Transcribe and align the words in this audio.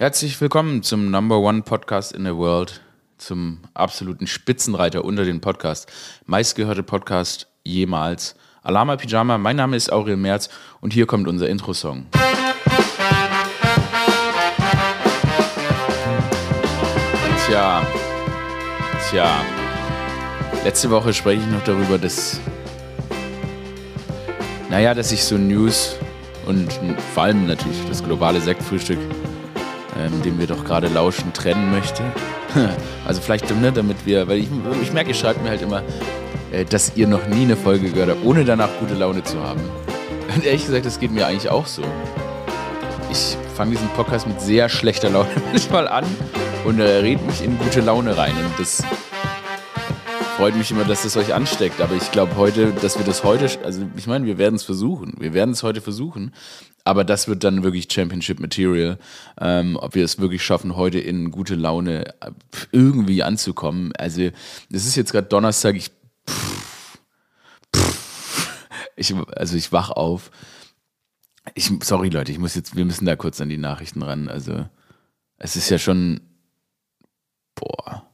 Herzlich 0.00 0.40
willkommen 0.40 0.82
zum 0.82 1.10
Number 1.10 1.40
One 1.40 1.60
Podcast 1.60 2.12
in 2.12 2.24
the 2.24 2.34
World, 2.34 2.80
zum 3.18 3.58
absoluten 3.74 4.26
Spitzenreiter 4.26 5.04
unter 5.04 5.26
den 5.26 5.42
Podcast, 5.42 5.92
meistgehörte 6.24 6.82
Podcast 6.82 7.48
jemals. 7.64 8.34
Alama 8.62 8.96
Pyjama, 8.96 9.36
mein 9.36 9.56
Name 9.56 9.76
ist 9.76 9.92
Aurel 9.92 10.16
Merz 10.16 10.48
und 10.80 10.94
hier 10.94 11.04
kommt 11.04 11.28
unser 11.28 11.50
Intro-Song. 11.50 12.06
Tja, 17.46 17.86
tja. 19.10 19.44
Letzte 20.64 20.88
Woche 20.88 21.12
spreche 21.12 21.42
ich 21.42 21.50
noch 21.50 21.64
darüber, 21.64 21.98
dass, 21.98 22.40
naja, 24.70 24.94
dass 24.94 25.12
ich 25.12 25.22
so 25.22 25.36
News 25.36 25.96
und 26.46 26.72
vor 27.12 27.24
allem 27.24 27.46
natürlich 27.46 27.86
das 27.86 28.02
globale 28.02 28.40
Sektfrühstück 28.40 28.98
ähm, 29.98 30.22
dem 30.22 30.38
wir 30.38 30.46
doch 30.46 30.64
gerade 30.64 30.88
lauschen, 30.88 31.32
trennen 31.32 31.70
möchte. 31.70 32.02
also 33.06 33.20
vielleicht, 33.20 33.54
ne, 33.60 33.72
damit 33.72 34.06
wir, 34.06 34.28
weil 34.28 34.38
ich, 34.38 34.48
ich 34.82 34.92
merke, 34.92 35.10
ihr 35.10 35.14
schreibt 35.14 35.42
mir 35.42 35.50
halt 35.50 35.62
immer, 35.62 35.82
äh, 36.52 36.64
dass 36.64 36.92
ihr 36.96 37.06
noch 37.06 37.26
nie 37.26 37.42
eine 37.42 37.56
Folge 37.56 37.90
gehört 37.90 38.10
habt, 38.10 38.24
ohne 38.24 38.44
danach 38.44 38.70
gute 38.78 38.94
Laune 38.94 39.22
zu 39.22 39.40
haben. 39.42 39.60
Und 40.34 40.44
ehrlich 40.44 40.66
gesagt, 40.66 40.86
das 40.86 41.00
geht 41.00 41.10
mir 41.10 41.26
eigentlich 41.26 41.50
auch 41.50 41.66
so. 41.66 41.82
Ich 43.10 43.36
fange 43.56 43.72
diesen 43.72 43.88
Podcast 43.90 44.26
mit 44.26 44.40
sehr 44.40 44.68
schlechter 44.68 45.10
Laune 45.10 45.28
manchmal 45.52 45.88
an 45.88 46.04
und 46.64 46.78
äh, 46.78 46.98
red 46.98 47.24
mich 47.26 47.42
in 47.42 47.58
gute 47.58 47.80
Laune 47.80 48.16
rein. 48.16 48.32
Und 48.32 48.58
das 48.58 48.82
freut 50.40 50.56
mich 50.56 50.70
immer, 50.70 50.86
dass 50.86 51.02
das 51.02 51.18
euch 51.18 51.34
ansteckt. 51.34 51.82
Aber 51.82 51.94
ich 51.94 52.12
glaube 52.12 52.34
heute, 52.36 52.72
dass 52.72 52.96
wir 52.96 53.04
das 53.04 53.24
heute, 53.24 53.62
also 53.62 53.86
ich 53.94 54.06
meine, 54.06 54.24
wir 54.24 54.38
werden 54.38 54.54
es 54.54 54.62
versuchen. 54.62 55.12
Wir 55.18 55.34
werden 55.34 55.50
es 55.50 55.62
heute 55.62 55.82
versuchen. 55.82 56.32
Aber 56.82 57.04
das 57.04 57.28
wird 57.28 57.44
dann 57.44 57.62
wirklich 57.62 57.92
Championship 57.92 58.40
Material. 58.40 58.98
Ähm, 59.38 59.76
ob 59.76 59.94
wir 59.94 60.02
es 60.02 60.18
wirklich 60.18 60.42
schaffen, 60.42 60.76
heute 60.76 60.98
in 60.98 61.30
gute 61.30 61.56
Laune 61.56 62.06
äh, 62.22 62.30
irgendwie 62.72 63.22
anzukommen. 63.22 63.92
Also, 63.98 64.30
es 64.72 64.86
ist 64.86 64.96
jetzt 64.96 65.12
gerade 65.12 65.28
Donnerstag. 65.28 65.76
Ich, 65.76 65.90
pff, 66.26 66.98
pff, 67.76 68.50
ich, 68.96 69.14
also 69.36 69.58
ich 69.58 69.72
wach 69.72 69.90
auf. 69.90 70.30
Ich, 71.54 71.70
sorry 71.82 72.08
Leute, 72.08 72.32
ich 72.32 72.38
muss 72.38 72.54
jetzt, 72.54 72.76
wir 72.76 72.86
müssen 72.86 73.04
da 73.04 73.14
kurz 73.14 73.42
an 73.42 73.50
die 73.50 73.58
Nachrichten 73.58 74.00
ran. 74.00 74.28
Also, 74.28 74.66
es 75.36 75.54
ist 75.56 75.68
ja 75.68 75.76
schon, 75.76 76.22
boah, 77.54 78.09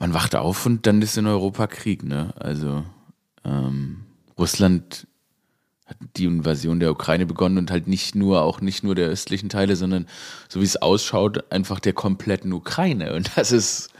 man 0.00 0.14
wacht 0.14 0.34
auf 0.34 0.66
und 0.66 0.86
dann 0.86 1.00
ist 1.02 1.16
in 1.16 1.26
Europa 1.26 1.68
Krieg, 1.68 2.02
ne? 2.02 2.34
Also, 2.36 2.82
ähm, 3.44 4.00
Russland 4.36 5.06
hat 5.84 5.96
die 6.16 6.24
Invasion 6.24 6.80
der 6.80 6.90
Ukraine 6.90 7.26
begonnen 7.26 7.58
und 7.58 7.70
halt 7.70 7.86
nicht 7.86 8.14
nur, 8.14 8.42
auch 8.42 8.60
nicht 8.62 8.82
nur 8.82 8.94
der 8.94 9.08
östlichen 9.08 9.50
Teile, 9.50 9.76
sondern 9.76 10.06
so 10.48 10.60
wie 10.60 10.64
es 10.64 10.80
ausschaut, 10.80 11.52
einfach 11.52 11.80
der 11.80 11.92
kompletten 11.92 12.52
Ukraine. 12.52 13.12
Und 13.12 13.30
das 13.36 13.52
ist, 13.52 13.90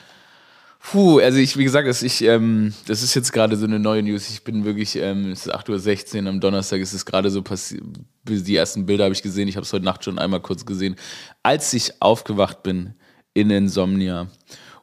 puh, 0.79 1.19
also 1.19 1.37
ich, 1.37 1.59
wie 1.59 1.65
gesagt, 1.65 1.87
das, 1.87 2.03
ich, 2.03 2.23
ähm, 2.23 2.73
das 2.87 3.03
ist 3.03 3.15
jetzt 3.15 3.33
gerade 3.33 3.57
so 3.57 3.67
eine 3.67 3.79
neue 3.79 4.03
News. 4.03 4.31
Ich 4.31 4.43
bin 4.43 4.65
wirklich, 4.65 4.97
ähm, 4.97 5.33
es 5.33 5.47
ist 5.47 5.55
8.16 5.55 6.23
Uhr 6.23 6.29
am 6.31 6.41
Donnerstag, 6.41 6.81
es 6.81 6.95
ist 6.95 7.05
gerade 7.05 7.31
so 7.31 7.43
passiert, 7.43 7.83
die 8.27 8.57
ersten 8.57 8.87
Bilder 8.87 9.05
habe 9.05 9.15
ich 9.15 9.23
gesehen, 9.23 9.49
ich 9.49 9.57
habe 9.57 9.65
es 9.65 9.73
heute 9.73 9.85
Nacht 9.85 10.05
schon 10.05 10.19
einmal 10.19 10.41
kurz 10.41 10.65
gesehen, 10.65 10.97
als 11.43 11.75
ich 11.75 12.01
aufgewacht 12.01 12.63
bin 12.63 12.95
in 13.35 13.51
Insomnia. 13.51 14.29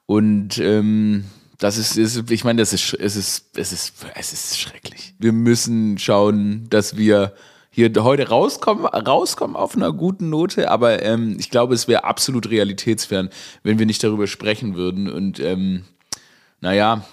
Und 0.07 0.57
ähm, 0.57 1.25
das 1.59 1.77
ist, 1.77 1.97
ist 1.97 2.31
ich 2.31 2.43
meine, 2.43 2.61
das 2.61 2.73
ist, 2.73 2.93
es 2.93 3.15
ist, 3.15 3.57
es 3.57 3.71
ist, 3.71 3.93
es 4.15 4.33
ist 4.33 4.59
schrecklich. 4.59 5.13
Wir 5.19 5.33
müssen 5.33 5.99
schauen, 5.99 6.67
dass 6.69 6.97
wir 6.97 7.33
hier 7.69 7.91
heute 7.99 8.29
rauskommen, 8.29 8.85
rauskommen 8.85 9.55
auf 9.55 9.75
einer 9.75 9.91
guten 9.91 10.29
Note, 10.31 10.71
aber 10.71 11.03
ähm, 11.03 11.35
ich 11.37 11.51
glaube, 11.51 11.75
es 11.75 11.87
wäre 11.87 12.05
absolut 12.05 12.49
realitätsfern, 12.49 13.29
wenn 13.61 13.77
wir 13.77 13.85
nicht 13.85 14.03
darüber 14.03 14.25
sprechen 14.27 14.75
würden. 14.75 15.11
Und 15.11 15.39
ähm, 15.39 15.83
naja, 16.61 17.05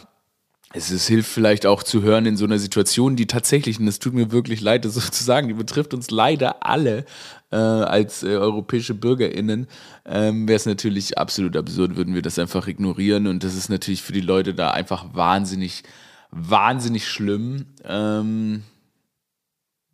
es 0.77 0.91
ist, 0.91 1.06
hilft 1.06 1.30
vielleicht 1.30 1.67
auch 1.67 1.84
zu 1.84 2.03
hören 2.03 2.27
in 2.27 2.36
so 2.36 2.44
einer 2.44 2.58
Situation, 2.58 3.14
die 3.14 3.27
tatsächlich, 3.27 3.79
und 3.79 3.86
es 3.86 4.01
tut 4.01 4.12
mir 4.12 4.33
wirklich 4.33 4.61
leid, 4.61 4.85
das 4.85 4.95
so 4.95 5.01
zu 5.01 5.23
sagen, 5.24 5.48
die 5.48 5.55
betrifft 5.55 5.95
uns 5.95 6.11
leider 6.11 6.67
alle 6.67 7.05
äh, 7.52 7.57
als 7.57 8.24
äh, 8.24 8.36
europäische 8.36 8.95
BürgerInnen, 8.95 9.68
ähm, 10.05 10.48
wäre 10.48 10.57
es 10.57 10.67
natürlich 10.67 11.17
absolut 11.17 11.57
absurd, 11.57 11.96
würden 11.96 12.14
wir 12.14 12.23
das 12.23 12.40
einfach 12.40 12.67
ignorieren. 12.67 13.29
Und 13.29 13.45
das 13.45 13.55
ist 13.55 13.68
natürlich 13.68 14.02
für 14.02 14.12
die 14.12 14.20
Leute 14.20 14.52
da 14.52 14.73
einfach 14.73 15.14
wahnsinnig, 15.14 15.85
wahnsinnig 16.33 17.06
schlimm. 17.06 17.67
Ähm, 17.85 18.64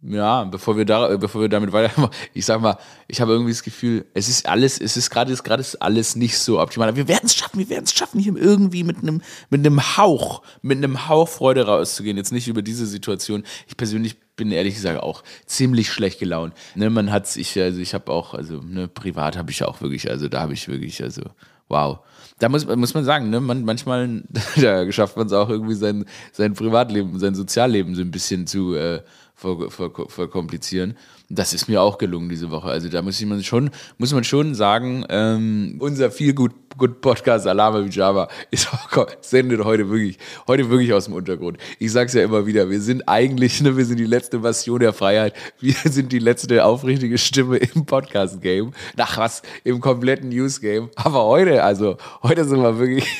ja, 0.03 0.45
bevor 0.45 0.79
wir 0.79 0.87
da, 0.87 1.17
bevor 1.17 1.43
wir 1.43 1.49
damit 1.49 1.73
weitermachen, 1.73 2.15
ich 2.35 2.47
sag 2.47 2.61
mal, 2.61 2.79
ich 3.07 3.21
habe 3.21 3.33
irgendwie 3.33 3.53
das 3.53 3.63
Gefühl, 3.63 4.07
es 4.15 4.29
ist 4.29 4.49
alles, 4.49 4.81
es 4.81 4.97
ist 4.97 5.11
gerade, 5.11 5.35
gerade 5.35 5.61
ist 5.61 5.77
alles 5.77 6.17
nicht 6.17 6.39
so 6.39 6.61
optimal. 6.61 6.97
Wir 6.97 7.07
werden 7.07 7.27
es 7.27 7.35
schaffen, 7.35 7.59
wir 7.59 7.69
werden 7.69 7.85
es 7.85 7.93
schaffen, 7.93 8.19
hier 8.19 8.35
irgendwie 8.35 8.83
mit 8.83 8.99
einem, 8.99 9.21
mit 9.51 9.67
einem 9.67 9.97
Hauch, 9.97 10.43
mit 10.63 10.79
einem 10.79 11.09
Hauch 11.09 11.29
Freude 11.29 11.67
rauszugehen. 11.67 12.17
Jetzt 12.17 12.33
nicht 12.33 12.49
über 12.49 12.63
diese 12.63 12.87
Situation. 12.87 13.45
Ich 13.69 13.77
persönlich 13.77 14.17
bin 14.41 14.53
ehrlich 14.53 14.75
gesagt 14.75 15.03
auch 15.03 15.23
ziemlich 15.45 15.93
schlecht 15.93 16.19
gelaunt. 16.19 16.55
Ne, 16.75 16.89
man 16.89 17.13
hat 17.13 17.27
sich, 17.27 17.61
also 17.61 17.79
ich 17.79 17.93
habe 17.93 18.11
auch, 18.11 18.33
also 18.33 18.63
ne, 18.63 18.89
privat 18.89 19.37
habe 19.37 19.51
ich 19.51 19.63
auch 19.65 19.83
wirklich, 19.83 20.11
also 20.11 20.29
da 20.29 20.41
habe 20.41 20.55
ich 20.55 20.67
wirklich, 20.67 21.03
also 21.03 21.21
wow. 21.69 21.99
Da 22.39 22.49
muss, 22.49 22.67
muss 22.67 22.95
man 22.95 23.05
sagen, 23.05 23.29
ne, 23.29 23.39
man, 23.39 23.67
manchmal 23.67 24.23
da 24.57 24.91
schafft 24.91 25.19
man 25.19 25.27
es 25.27 25.35
auch 25.35 25.51
irgendwie 25.51 25.75
sein, 25.75 26.07
sein 26.33 26.55
Privatleben, 26.55 27.19
sein 27.19 27.35
Sozialleben 27.35 27.95
so 27.95 28.01
ein 28.01 28.11
bisschen 28.11 28.47
zu 28.47 28.75
äh, 28.75 29.03
verkomplizieren. 29.35 30.97
Das 31.33 31.55
ist 31.55 31.69
mir 31.69 31.81
auch 31.81 31.97
gelungen 31.97 32.29
diese 32.29 32.51
Woche. 32.51 32.69
Also 32.69 32.89
da 32.89 33.03
muss 33.03 33.25
man 33.25 33.41
schon, 33.45 33.71
muss 33.99 34.13
man 34.13 34.25
schon 34.25 34.57
sagen, 34.57 35.07
ähm, 35.09 35.77
unser 35.79 36.11
viel 36.11 36.35
gut, 36.35 36.51
gut 36.77 37.01
Podcast 37.01 37.47
Alama 37.47 37.85
wie 37.85 37.89
Java 37.89 38.29
ist 38.51 38.67
auch, 38.73 39.07
sendet 39.21 39.63
heute 39.63 39.89
wirklich, 39.89 40.19
heute 40.49 40.69
wirklich 40.69 40.93
aus 40.93 41.05
dem 41.05 41.15
Untergrund. 41.15 41.59
Ich 41.79 41.93
sag's 41.93 42.15
ja 42.15 42.25
immer 42.25 42.47
wieder, 42.47 42.69
wir 42.69 42.81
sind 42.81 43.09
eigentlich, 43.09 43.61
ne, 43.61 43.77
wir 43.77 43.85
sind 43.85 43.99
die 43.99 44.07
letzte 44.07 44.41
Bastion 44.41 44.81
der 44.81 44.93
Freiheit. 44.93 45.35
Wir 45.61 45.75
sind 45.85 46.11
die 46.11 46.19
letzte 46.19 46.65
aufrichtige 46.65 47.17
Stimme 47.17 47.59
im 47.59 47.87
Podcast-Game. 47.87 48.73
Nach 48.97 49.17
was? 49.17 49.43
Im 49.63 49.81
kompletten 49.81 50.31
News-Game. 50.31 50.91
Aber 50.97 51.27
heute, 51.27 51.63
also, 51.63 51.97
heute 52.25 52.45
sind 52.45 52.61
wir 52.61 52.77
wirklich. 52.79 53.07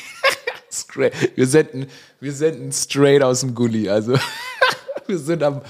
Wir 1.35 1.49
senden, 1.49 1.87
wir 2.21 2.33
senden 2.33 2.71
straight 2.71 3.25
aus 3.25 3.41
dem 3.41 3.57
Gully. 3.57 3.89
Also, 3.89 4.15
wir 5.11 5.19
sind 5.19 5.43
am, 5.43 5.63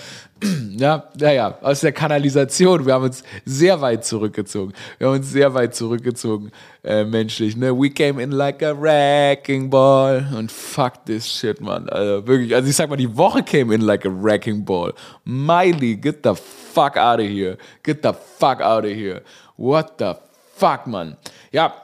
ja, 0.77 1.05
naja, 1.19 1.59
aus 1.61 1.81
der 1.81 1.93
Kanalisation. 1.93 2.87
Wir 2.87 2.95
haben 2.95 3.05
uns 3.05 3.23
sehr 3.45 3.81
weit 3.81 4.05
zurückgezogen. 4.05 4.73
Wir 4.99 5.09
haben 5.09 5.17
uns 5.17 5.31
sehr 5.31 5.53
weit 5.55 5.75
zurückgezogen, 5.75 6.51
äh, 6.83 7.05
menschlich. 7.05 7.57
Ne? 7.57 7.77
We 7.77 7.91
came 7.91 8.23
in 8.23 8.31
like 8.31 8.63
a 8.63 8.79
wrecking 8.79 9.69
ball. 9.69 10.27
Und 10.37 10.51
fuck 10.51 11.05
this 11.07 11.29
shit, 11.29 11.61
man. 11.61 11.89
Also 11.89 12.27
wirklich, 12.27 12.55
also 12.55 12.69
ich 12.69 12.77
sag 12.77 12.89
mal, 12.89 12.97
die 12.97 13.17
Woche 13.17 13.43
came 13.43 13.75
in 13.75 13.83
like 13.83 14.07
a 14.07 14.11
wrecking 14.11 14.65
ball. 14.65 14.95
Miley, 15.25 15.97
get 15.97 16.21
the 16.25 16.35
fuck 16.35 16.97
out 16.97 17.21
of 17.21 17.27
here. 17.27 17.59
Get 17.83 18.03
the 18.03 18.13
fuck 18.39 18.61
out 18.61 18.85
of 18.85 18.91
here. 18.91 19.23
What 19.57 19.95
the 19.99 20.15
fuck, 20.57 20.87
man. 20.87 21.17
Ja, 21.53 21.75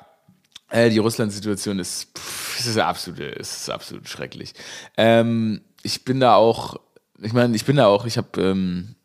äh, 0.70 0.90
die 0.90 0.98
Russland-Situation 0.98 1.78
ist, 1.78 2.08
ist, 2.58 2.78
absolut, 2.78 3.20
ist 3.20 3.70
absolut 3.70 4.08
schrecklich. 4.08 4.52
Ähm, 4.96 5.60
ich 5.82 6.04
bin 6.04 6.20
da 6.20 6.34
auch 6.34 6.76
ich 7.22 7.32
meine, 7.32 7.54
ich 7.56 7.64
bin 7.64 7.76
da 7.76 7.86
auch, 7.86 8.06
ich 8.06 8.16
habe 8.18 8.40
ähm, 8.40 8.96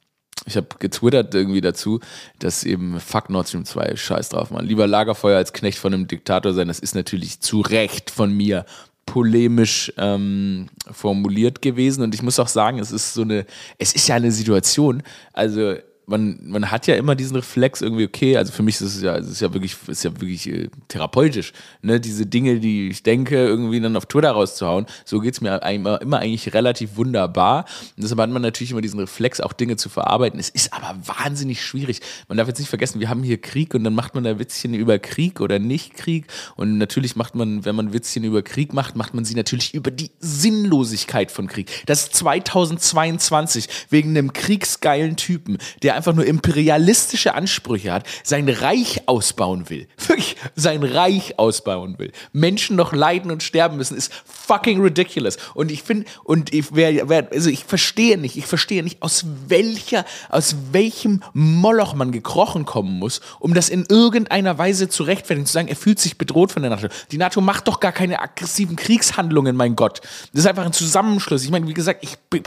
ich 0.46 0.58
habe 0.58 0.68
getwittert 0.80 1.36
irgendwie 1.36 1.62
dazu, 1.62 2.00
dass 2.40 2.64
eben 2.64 3.00
fuck 3.00 3.30
Nord 3.30 3.48
Stream 3.48 3.66
2, 3.66 3.96
scheiß 3.96 4.30
drauf, 4.30 4.50
man. 4.50 4.66
Lieber 4.66 4.88
Lagerfeuer 4.88 5.38
als 5.38 5.54
Knecht 5.54 5.78
von 5.78 5.94
einem 5.94 6.08
Diktator 6.08 6.54
sein, 6.54 6.68
das 6.68 6.80
ist 6.80 6.96
natürlich 6.96 7.42
zu 7.42 7.62
Recht 7.62 8.10
von 8.10 8.34
mir 8.34 8.66
polemisch 9.06 9.94
ähm, 9.98 10.68
formuliert 10.92 11.62
gewesen. 11.62 12.04
Und 12.04 12.16
ich 12.16 12.24
muss 12.24 12.40
auch 12.40 12.48
sagen, 12.48 12.80
es 12.80 12.92
ist 12.92 13.14
so 13.14 13.22
eine, 13.22 13.46
es 13.78 13.94
ist 13.94 14.08
ja 14.08 14.16
eine 14.16 14.32
Situation, 14.32 15.04
also 15.34 15.76
man, 16.06 16.40
man 16.44 16.72
hat 16.72 16.88
ja 16.88 16.96
immer 16.96 17.16
diesen 17.16 17.36
Reflex 17.36 17.82
irgendwie, 17.82 18.06
okay, 18.06 18.38
also 18.38 18.52
für 18.52 18.64
mich 18.64 18.76
ist 18.76 18.96
es 18.96 19.02
ja, 19.02 19.18
es 19.18 19.28
ist 19.28 19.42
ja 19.42 19.54
wirklich, 19.54 19.76
ist 19.88 20.04
ja 20.04 20.12
wirklich 20.12 20.48
äh, 20.48 20.70
therapeutisch, 20.88 21.54
ne, 21.82 22.00
diese 22.00 22.26
Dinge, 22.26 22.60
die 22.60 22.90
ich 22.90 23.04
denke, 23.04 23.36
irgendwie 23.36 23.80
dann 23.80 23.96
auf 23.96 24.06
Twitter 24.06 24.32
rauszuhauen, 24.32 24.86
so 25.06 25.20
geht 25.20 25.34
es 25.34 25.42
mir 25.42 25.62
immer, 25.64 26.02
immer 26.02 26.20
eigentlich 26.20 26.54
relativ 26.54 26.98
wunderbar. 26.98 27.66
Und 27.96 28.04
deshalb 28.04 28.20
hat 28.20 28.30
man 28.30 28.42
natürlich 28.42 28.72
immer 28.72 28.82
diesen 28.82 29.00
Reflex, 29.00 29.40
auch 29.40 29.54
Dinge 29.54 29.78
zu 29.78 29.90
verarbeiten. 29.90 30.40
Es 30.40 30.50
ist 30.50 30.74
aber 30.74 30.96
wahnsinnig 31.06 31.64
schwierig. 31.64 32.02
Man 32.28 32.38
darf 32.38 32.48
jetzt 32.48 32.60
nicht 32.60 32.70
vergessen, 32.70 33.00
wir 33.00 33.10
haben 33.10 33.24
hier 33.24 33.40
Krieg 33.40 33.74
und 33.74 33.84
dann 33.84 33.96
macht 33.96 34.16
man 34.16 34.24
da 34.24 34.40
Witzchen 34.40 34.74
über 34.74 35.00
Krieg 35.00 35.40
oder 35.40 35.60
nicht 35.60 35.96
Krieg. 35.96 36.26
Und 36.56 36.78
natürlich 36.78 37.16
macht 37.16 37.36
man, 37.36 37.64
wenn 37.66 37.76
man 37.76 37.94
Witzchen 37.94 38.24
über 38.24 38.42
Krieg 38.42 38.74
macht, 38.74 38.96
macht 38.96 39.14
man 39.14 39.26
sie 39.26 39.36
natürlich 39.36 39.74
über 39.74 39.92
die 39.92 40.12
Sinnlosigkeit 40.20 41.32
von 41.32 41.48
Krieg. 41.48 41.84
Das 41.86 42.12
2022 42.12 43.68
wegen 43.90 44.10
einem 44.10 44.34
kriegsgeilen 44.34 45.16
Typen, 45.16 45.58
der 45.84 45.91
der 45.92 45.98
einfach 45.98 46.14
nur 46.14 46.26
imperialistische 46.26 47.36
Ansprüche 47.36 47.92
hat, 47.92 48.08
sein 48.24 48.48
Reich 48.48 49.02
ausbauen 49.08 49.70
will. 49.70 49.88
Wirklich, 50.08 50.38
sein 50.56 50.84
Reich 50.84 51.38
ausbauen 51.38 52.00
will. 52.00 52.14
Menschen 52.32 52.78
noch 52.78 52.94
leiden 52.94 53.30
und 53.30 53.44
sterben 53.44 53.76
müssen, 53.76 53.98
ist 53.98 54.14
fucking 54.26 54.82
ridiculous. 54.82 55.38
Und 55.54 55.70
ich 55.70 55.84
finde, 55.84 56.06
und 56.24 56.54
ich, 56.54 56.74
wer, 56.74 57.10
wer, 57.10 57.28
also 57.32 57.50
ich 57.50 57.66
verstehe 57.66 58.18
nicht, 58.18 58.38
ich 58.38 58.46
verstehe 58.46 58.84
nicht, 58.84 59.02
aus 59.02 59.26
welcher, 59.48 60.06
aus 60.30 60.56
welchem 60.72 61.24
Moloch 61.34 61.94
man 61.94 62.14
gekrochen 62.14 62.64
kommen 62.64 62.98
muss, 62.98 63.20
um 63.40 63.54
das 63.54 63.68
in 63.68 63.86
irgendeiner 63.90 64.58
Weise 64.58 64.88
zu 64.88 65.04
rechtfertigen, 65.04 65.46
zu 65.46 65.54
sagen, 65.54 65.68
er 65.68 65.76
fühlt 65.76 66.00
sich 66.00 66.18
bedroht 66.18 66.54
von 66.54 66.62
der 66.62 66.72
NATO. 66.72 66.88
Die 67.12 67.18
NATO 67.18 67.42
macht 67.42 67.68
doch 67.68 67.82
gar 67.82 67.92
keine 67.92 68.22
aggressiven 68.22 68.78
Kriegshandlungen, 68.78 69.58
mein 69.58 69.76
Gott. 69.76 70.00
Das 70.32 70.42
ist 70.42 70.48
einfach 70.48 70.66
ein 70.66 70.74
Zusammenschluss. 70.74 71.44
Ich 71.44 71.52
meine, 71.52 71.68
wie 71.68 71.74
gesagt, 71.74 72.02
ich 72.04 72.18
bin 72.30 72.44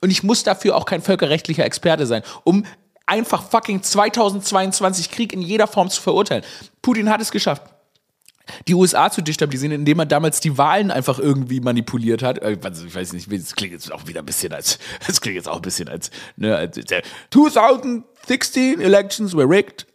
und 0.00 0.10
ich 0.10 0.24
muss 0.24 0.42
dafür 0.42 0.76
auch 0.76 0.86
kein 0.86 1.02
völkerrechtlicher 1.02 1.64
Experte 1.64 2.06
sein, 2.06 2.22
um 2.42 2.64
einfach 3.10 3.42
fucking 3.50 3.82
2022 3.82 5.10
Krieg 5.10 5.32
in 5.32 5.42
jeder 5.42 5.66
Form 5.66 5.90
zu 5.90 6.00
verurteilen. 6.00 6.44
Putin 6.80 7.10
hat 7.10 7.20
es 7.20 7.30
geschafft 7.30 7.62
die 8.68 8.74
USA 8.74 9.10
zu 9.10 9.22
destabilisieren, 9.22 9.74
indem 9.74 9.98
er 10.00 10.06
damals 10.06 10.40
die 10.40 10.56
Wahlen 10.58 10.90
einfach 10.90 11.18
irgendwie 11.18 11.60
manipuliert 11.60 12.22
hat. 12.22 12.38
Äh, 12.38 12.52
ich 12.52 12.94
weiß 12.94 13.12
nicht, 13.12 13.30
das 13.32 13.54
klingt 13.54 13.72
jetzt 13.72 13.92
auch 13.92 14.06
wieder 14.06 14.20
ein 14.20 14.26
bisschen 14.26 14.52
als, 14.52 14.78
das 15.06 15.20
klingt 15.20 15.36
jetzt 15.36 15.48
auch 15.48 15.56
ein 15.56 15.62
bisschen 15.62 15.88
als, 15.88 16.10
ne, 16.36 16.56
als 16.56 16.78
2016 17.30 18.80
Elections 18.80 19.36
were 19.36 19.48
rigged. 19.48 19.86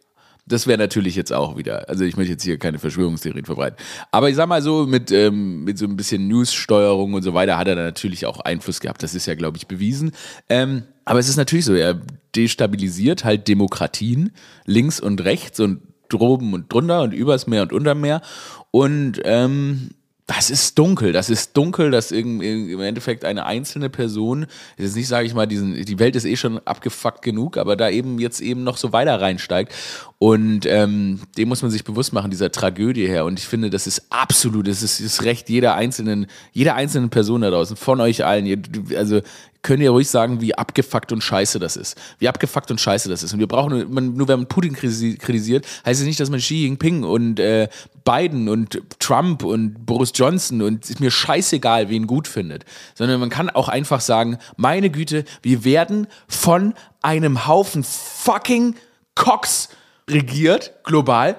Das 0.46 0.66
wäre 0.66 0.78
natürlich 0.78 1.16
jetzt 1.16 1.32
auch 1.32 1.56
wieder, 1.56 1.88
also 1.88 2.04
ich 2.04 2.16
möchte 2.16 2.32
jetzt 2.32 2.44
hier 2.44 2.56
keine 2.56 2.78
Verschwörungstheorien 2.78 3.44
verbreiten. 3.44 3.76
Aber 4.12 4.30
ich 4.30 4.36
sag 4.36 4.48
mal 4.48 4.62
so, 4.62 4.86
mit, 4.86 5.10
ähm, 5.10 5.64
mit 5.64 5.76
so 5.76 5.86
ein 5.86 5.96
bisschen 5.96 6.28
News-Steuerung 6.28 7.14
und 7.14 7.22
so 7.22 7.34
weiter 7.34 7.58
hat 7.58 7.66
er 7.66 7.74
da 7.74 7.82
natürlich 7.82 8.26
auch 8.26 8.40
Einfluss 8.40 8.80
gehabt. 8.80 9.02
Das 9.02 9.14
ist 9.14 9.26
ja, 9.26 9.34
glaube 9.34 9.56
ich, 9.56 9.66
bewiesen. 9.66 10.12
Ähm, 10.48 10.84
aber 11.04 11.18
es 11.18 11.28
ist 11.28 11.36
natürlich 11.36 11.64
so, 11.64 11.74
er 11.74 12.00
destabilisiert 12.36 13.24
halt 13.24 13.48
Demokratien 13.48 14.32
links 14.66 15.00
und 15.00 15.24
rechts 15.24 15.58
und 15.58 15.82
droben 16.08 16.54
und 16.54 16.72
drunter 16.72 17.02
und 17.02 17.12
übers 17.12 17.46
Meer 17.46 17.62
und 17.62 17.72
unterm 17.72 18.00
Meer. 18.00 18.22
Und 18.70 19.20
ähm, 19.24 19.90
das 20.26 20.50
ist 20.50 20.76
dunkel, 20.76 21.12
das 21.12 21.30
ist 21.30 21.56
dunkel, 21.56 21.92
dass 21.92 22.10
im 22.10 22.40
Endeffekt 22.80 23.24
eine 23.24 23.46
einzelne 23.46 23.88
Person, 23.88 24.46
jetzt 24.76 24.96
nicht, 24.96 25.06
sage 25.06 25.24
ich 25.24 25.34
mal, 25.34 25.46
diesen, 25.46 25.84
die 25.84 25.98
Welt 26.00 26.16
ist 26.16 26.24
eh 26.24 26.34
schon 26.34 26.58
abgefuckt 26.66 27.22
genug, 27.22 27.56
aber 27.56 27.76
da 27.76 27.88
eben 27.90 28.18
jetzt 28.18 28.40
eben 28.40 28.64
noch 28.64 28.76
so 28.76 28.92
weiter 28.92 29.20
reinsteigt. 29.20 29.72
Und 30.18 30.66
ähm, 30.66 31.20
dem 31.36 31.48
muss 31.48 31.62
man 31.62 31.70
sich 31.70 31.84
bewusst 31.84 32.12
machen, 32.12 32.32
dieser 32.32 32.50
Tragödie 32.50 33.06
her. 33.06 33.24
Und 33.24 33.38
ich 33.38 33.46
finde, 33.46 33.70
das 33.70 33.86
ist 33.86 34.06
absolut, 34.10 34.66
das 34.66 34.82
ist 34.82 35.04
das 35.04 35.22
Recht 35.22 35.48
jeder 35.48 35.76
einzelnen, 35.76 36.26
jeder 36.52 36.74
einzelnen 36.74 37.10
Person 37.10 37.42
da 37.42 37.50
draußen, 37.50 37.76
von 37.76 38.00
euch 38.00 38.24
allen. 38.24 38.62
Also 38.96 39.20
könnt 39.66 39.82
ihr 39.82 39.90
ruhig 39.90 40.08
sagen, 40.08 40.40
wie 40.40 40.54
abgefuckt 40.54 41.10
und 41.10 41.22
scheiße 41.22 41.58
das 41.58 41.76
ist. 41.76 41.96
Wie 42.20 42.28
abgefuckt 42.28 42.70
und 42.70 42.80
scheiße 42.80 43.08
das 43.08 43.24
ist. 43.24 43.32
Und 43.32 43.40
wir 43.40 43.48
brauchen, 43.48 43.92
man, 43.92 44.14
nur 44.14 44.28
wenn 44.28 44.38
man 44.38 44.48
Putin 44.48 44.74
kritisiert, 44.74 45.66
heißt 45.84 46.00
es 46.00 46.06
nicht, 46.06 46.20
dass 46.20 46.30
man 46.30 46.38
Xi 46.38 46.62
Jinping 46.62 47.02
und 47.02 47.40
äh, 47.40 47.68
Biden 48.04 48.48
und 48.48 48.80
Trump 49.00 49.42
und 49.42 49.84
Boris 49.84 50.12
Johnson 50.14 50.62
und 50.62 50.88
ist 50.88 51.00
mir 51.00 51.10
scheißegal, 51.10 51.88
wen 51.88 52.06
gut 52.06 52.28
findet. 52.28 52.64
Sondern 52.94 53.18
man 53.18 53.28
kann 53.28 53.50
auch 53.50 53.68
einfach 53.68 54.00
sagen, 54.00 54.38
meine 54.56 54.88
Güte, 54.88 55.24
wir 55.42 55.64
werden 55.64 56.06
von 56.28 56.74
einem 57.02 57.48
Haufen 57.48 57.82
fucking 57.82 58.76
Cox 59.16 59.68
regiert, 60.08 60.74
global. 60.84 61.36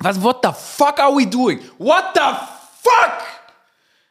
Was, 0.00 0.22
what 0.22 0.40
the 0.42 0.50
fuck 0.54 1.00
are 1.00 1.16
we 1.16 1.26
doing? 1.26 1.60
What 1.78 2.10
the 2.14 2.20
fuck? 2.82 3.37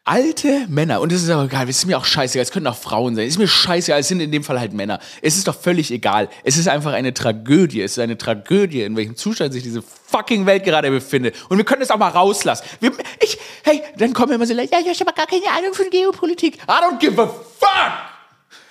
Alte 0.08 0.66
Männer, 0.70 1.02
und 1.02 1.12
es 1.12 1.24
ist 1.24 1.30
aber 1.30 1.46
egal, 1.46 1.70
es 1.70 1.80
ist 1.80 1.86
mir 1.86 1.98
auch 1.98 2.06
scheißegal, 2.06 2.44
es 2.44 2.52
könnten 2.52 2.68
auch 2.68 2.78
Frauen 2.78 3.16
sein, 3.16 3.26
es 3.26 3.34
ist 3.34 3.40
mir 3.40 3.48
scheißegal, 3.48 4.00
es 4.00 4.08
sind 4.08 4.20
in 4.20 4.32
dem 4.32 4.44
Fall 4.44 4.60
halt 4.60 4.74
Männer. 4.74 5.00
Es 5.22 5.38
ist 5.38 5.48
doch 5.48 5.60
völlig 5.60 5.92
egal. 5.92 6.30
Es 6.44 6.58
ist 6.58 6.68
einfach 6.68 6.94
eine 6.94 7.14
Tragödie, 7.14 7.82
es 7.82 7.94
ist 7.94 8.00
eine 8.00 8.18
Tragödie, 8.18 8.82
in 8.82 8.96
welchem 8.96 9.16
Zustand 9.16 9.54
sich 9.54 9.64
diese 9.64 9.82
fucking 9.82 10.46
Welt 10.46 10.64
gerade 10.64 10.90
befindet. 10.90 11.36
Und 11.50 11.58
wir 11.58 11.66
können 11.66 11.82
es 11.82 11.92
auch 11.92 11.98
mal 11.98 12.10
rauslassen. 12.10 12.66
Wir, 12.80 12.92
ich, 13.22 13.38
hey, 13.64 13.84
dann 13.98 14.14
kommen 14.14 14.34
immer 14.34 14.46
so, 14.46 14.54
ja, 14.54 14.64
ich 14.64 15.00
habe 15.00 15.14
gar 15.14 15.28
keine 15.28 15.50
Ahnung 15.56 15.74
von 15.74 15.90
Geopolitik. 15.90 16.56
I 16.56 16.82
don't 16.82 17.00
give 17.00 17.22
a 17.22 17.28
fuck! 17.28 18.17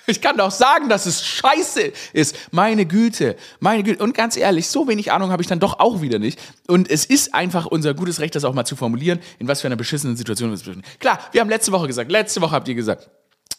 Ich 0.09 0.21
kann 0.21 0.37
doch 0.37 0.51
sagen, 0.51 0.87
dass 0.87 1.05
es 1.05 1.25
scheiße 1.25 1.91
ist. 2.13 2.35
Meine 2.51 2.85
Güte, 2.85 3.35
meine 3.59 3.83
Güte. 3.83 4.01
Und 4.01 4.13
ganz 4.13 4.37
ehrlich, 4.37 4.69
so 4.69 4.87
wenig 4.87 5.11
Ahnung 5.11 5.31
habe 5.31 5.41
ich 5.41 5.49
dann 5.49 5.59
doch 5.59 5.79
auch 5.79 6.01
wieder 6.01 6.17
nicht. 6.17 6.39
Und 6.67 6.89
es 6.89 7.03
ist 7.03 7.35
einfach 7.35 7.65
unser 7.65 7.93
gutes 7.93 8.21
Recht, 8.21 8.33
das 8.33 8.45
auch 8.45 8.53
mal 8.53 8.63
zu 8.63 8.77
formulieren, 8.77 9.19
in 9.37 9.49
was 9.49 9.59
für 9.59 9.67
einer 9.67 9.75
beschissenen 9.75 10.15
Situation 10.15 10.49
wir 10.49 10.53
uns 10.53 10.63
befinden. 10.63 10.87
Klar, 10.99 11.19
wir 11.33 11.41
haben 11.41 11.49
letzte 11.49 11.73
Woche 11.73 11.87
gesagt, 11.87 12.09
letzte 12.09 12.39
Woche 12.39 12.51
habt 12.51 12.69
ihr 12.69 12.75
gesagt, 12.75 13.09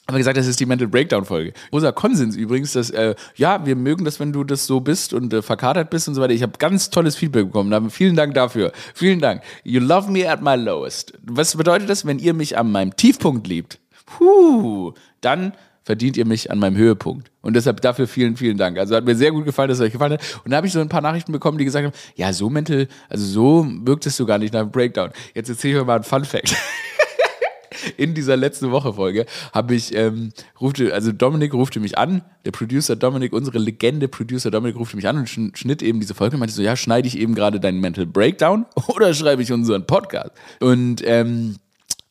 haben 0.06 0.14
wir 0.14 0.20
gesagt, 0.20 0.38
das 0.38 0.46
ist 0.46 0.58
die 0.58 0.64
Mental 0.64 0.88
Breakdown 0.88 1.26
Folge. 1.26 1.52
Großer 1.70 1.92
Konsens 1.92 2.34
übrigens, 2.34 2.72
dass 2.72 2.88
äh, 2.88 3.14
ja, 3.36 3.66
wir 3.66 3.76
mögen 3.76 4.06
das, 4.06 4.18
wenn 4.18 4.32
du 4.32 4.42
das 4.42 4.66
so 4.66 4.80
bist 4.80 5.12
und 5.12 5.34
äh, 5.34 5.42
verkatert 5.42 5.90
bist 5.90 6.08
und 6.08 6.14
so 6.14 6.22
weiter. 6.22 6.32
Ich 6.32 6.42
habe 6.42 6.52
ganz 6.58 6.88
tolles 6.88 7.14
Feedback 7.14 7.44
bekommen. 7.44 7.90
Vielen 7.90 8.16
Dank 8.16 8.32
dafür. 8.32 8.72
Vielen 8.94 9.20
Dank. 9.20 9.42
You 9.64 9.80
love 9.80 10.10
me 10.10 10.26
at 10.26 10.40
my 10.40 10.54
lowest. 10.54 11.12
Was 11.22 11.54
bedeutet 11.56 11.90
das, 11.90 12.06
wenn 12.06 12.18
ihr 12.18 12.32
mich 12.32 12.56
an 12.56 12.72
meinem 12.72 12.96
Tiefpunkt 12.96 13.46
liebt? 13.48 13.80
Puh, 14.06 14.94
dann 15.20 15.52
verdient 15.88 16.18
ihr 16.18 16.26
mich 16.26 16.50
an 16.50 16.58
meinem 16.58 16.76
Höhepunkt. 16.76 17.30
Und 17.40 17.56
deshalb 17.56 17.80
dafür 17.80 18.06
vielen, 18.06 18.36
vielen 18.36 18.58
Dank. 18.58 18.76
Also 18.76 18.94
hat 18.94 19.06
mir 19.06 19.16
sehr 19.16 19.32
gut 19.32 19.46
gefallen, 19.46 19.70
dass 19.70 19.78
es 19.78 19.86
euch 19.86 19.92
gefallen 19.92 20.12
hat. 20.12 20.40
Und 20.44 20.50
da 20.50 20.58
habe 20.58 20.66
ich 20.66 20.72
so 20.74 20.80
ein 20.80 20.90
paar 20.90 21.00
Nachrichten 21.00 21.32
bekommen, 21.32 21.56
die 21.56 21.64
gesagt 21.64 21.86
haben, 21.86 21.94
ja, 22.14 22.30
so 22.34 22.50
mental, 22.50 22.88
also 23.08 23.24
so 23.24 23.66
wirkt 23.86 24.04
es 24.04 24.18
du 24.18 24.26
gar 24.26 24.36
nicht 24.36 24.52
nach 24.52 24.60
einem 24.60 24.70
Breakdown. 24.70 25.12
Jetzt 25.32 25.48
erzähle 25.48 25.72
ich 25.72 25.80
euch 25.80 25.86
mal 25.86 25.94
einen 25.94 26.04
Fun 26.04 26.26
Fact. 26.26 26.54
in 27.96 28.12
dieser 28.12 28.36
letzten 28.36 28.70
Woche 28.70 28.92
Folge 28.92 29.24
habe 29.54 29.74
ich 29.74 29.94
ähm, 29.94 30.30
rufte 30.60 30.92
also 30.92 31.10
Dominik 31.10 31.54
rufte 31.54 31.80
mich 31.80 31.96
an 31.96 32.20
der 32.44 32.50
Producer 32.50 32.96
Dominik 32.96 33.32
unsere 33.32 33.58
Legende 33.58 34.08
Producer 34.08 34.50
Dominik 34.50 34.76
rufte 34.76 34.96
mich 34.96 35.06
an 35.08 35.16
und 35.16 35.28
schnitt 35.28 35.80
eben 35.80 36.00
diese 36.00 36.14
Folge 36.14 36.34
und 36.34 36.40
meinte 36.40 36.54
so 36.54 36.60
ja 36.60 36.76
schneide 36.76 37.06
ich 37.06 37.16
eben 37.16 37.34
gerade 37.34 37.60
deinen 37.60 37.80
Mental 37.80 38.04
Breakdown 38.04 38.66
oder 38.88 39.14
schreibe 39.14 39.42
ich 39.42 39.52
unseren 39.52 39.86
Podcast 39.86 40.32
und 40.60 41.02
ähm, 41.04 41.54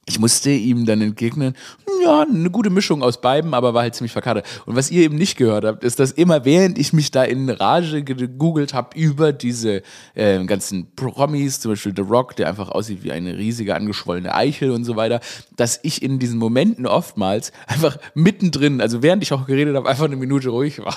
ich 0.08 0.20
musste 0.20 0.50
ihm 0.50 0.86
dann 0.86 1.02
entgegnen, 1.02 1.54
ja, 2.02 2.22
eine 2.22 2.50
gute 2.50 2.70
Mischung 2.70 3.04
aus 3.04 3.20
beiden, 3.20 3.54
aber 3.54 3.74
war 3.74 3.82
halt 3.82 3.94
ziemlich 3.94 4.14
verkatert. 4.14 4.46
Und 4.66 4.78
was 4.78 4.90
ihr 4.90 5.04
eben 5.04 5.18
nicht 5.18 5.36
gehört 5.38 5.66
habt, 5.66 5.84
ist, 5.84 6.00
dass 6.00 6.12
immer 6.12 6.46
während 6.46 6.80
ich 6.80 6.94
mich 6.94 7.12
da 7.12 7.24
in 7.24 7.50
Rage 7.50 8.04
gegoogelt 8.04 8.74
habe 8.74 8.98
über 8.98 9.34
diese 9.34 9.84
äh, 10.16 10.44
ganzen 10.46 10.96
Promis, 10.96 11.60
zum 11.60 11.74
Beispiel 11.74 11.94
The 11.94 12.04
Rock, 12.04 12.38
der 12.38 12.48
einfach 12.48 12.70
aussieht 12.70 13.04
wie 13.04 13.12
eine 13.12 13.38
riesige 13.38 13.76
angeschwollene 13.76 14.34
Eichel 14.34 14.72
und 14.72 14.86
so 14.86 14.96
weiter, 14.96 15.20
dass 15.58 15.80
ich 15.84 16.02
in 16.02 16.20
diesen 16.20 16.40
Momenten 16.40 16.86
oftmals 16.86 17.52
einfach 17.68 17.98
mittendrin, 18.14 18.80
also 18.80 19.04
während 19.04 19.24
ich 19.24 19.34
auch 19.34 19.46
geredet 19.46 19.76
habe, 19.76 19.90
einfach 19.90 20.06
eine 20.06 20.16
Minute 20.16 20.50
ruhig 20.50 20.80
war. 20.80 20.96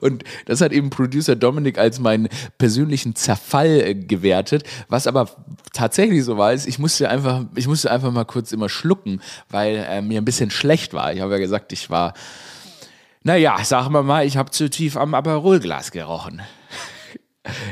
Und 0.00 0.24
das 0.46 0.60
hat 0.60 0.72
eben 0.72 0.90
Producer 0.90 1.36
Dominik 1.36 1.78
als 1.78 1.98
meinen 1.98 2.28
persönlichen 2.58 3.14
Zerfall 3.14 3.80
äh, 3.80 3.94
gewertet. 3.94 4.64
Was 4.88 5.06
aber 5.06 5.30
tatsächlich 5.72 6.24
so 6.24 6.36
war, 6.36 6.52
ist, 6.52 6.66
ich 6.66 6.78
musste 6.78 7.08
einfach, 7.08 7.44
ich 7.54 7.68
musste 7.68 7.90
einfach 7.90 8.10
mal 8.10 8.24
kurz 8.24 8.52
immer 8.52 8.68
schlucken, 8.68 9.20
weil 9.48 9.86
äh, 9.88 10.02
mir 10.02 10.20
ein 10.20 10.24
bisschen 10.24 10.50
schlecht 10.50 10.94
war. 10.94 11.12
Ich 11.12 11.20
habe 11.20 11.32
ja 11.32 11.38
gesagt, 11.38 11.72
ich 11.72 11.90
war, 11.90 12.14
naja, 13.22 13.62
sagen 13.64 13.92
wir 13.92 14.02
mal, 14.02 14.26
ich 14.26 14.36
habe 14.36 14.50
zu 14.50 14.68
tief 14.68 14.96
am 14.96 15.14
Aperolglas 15.14 15.90
gerochen. 15.90 16.42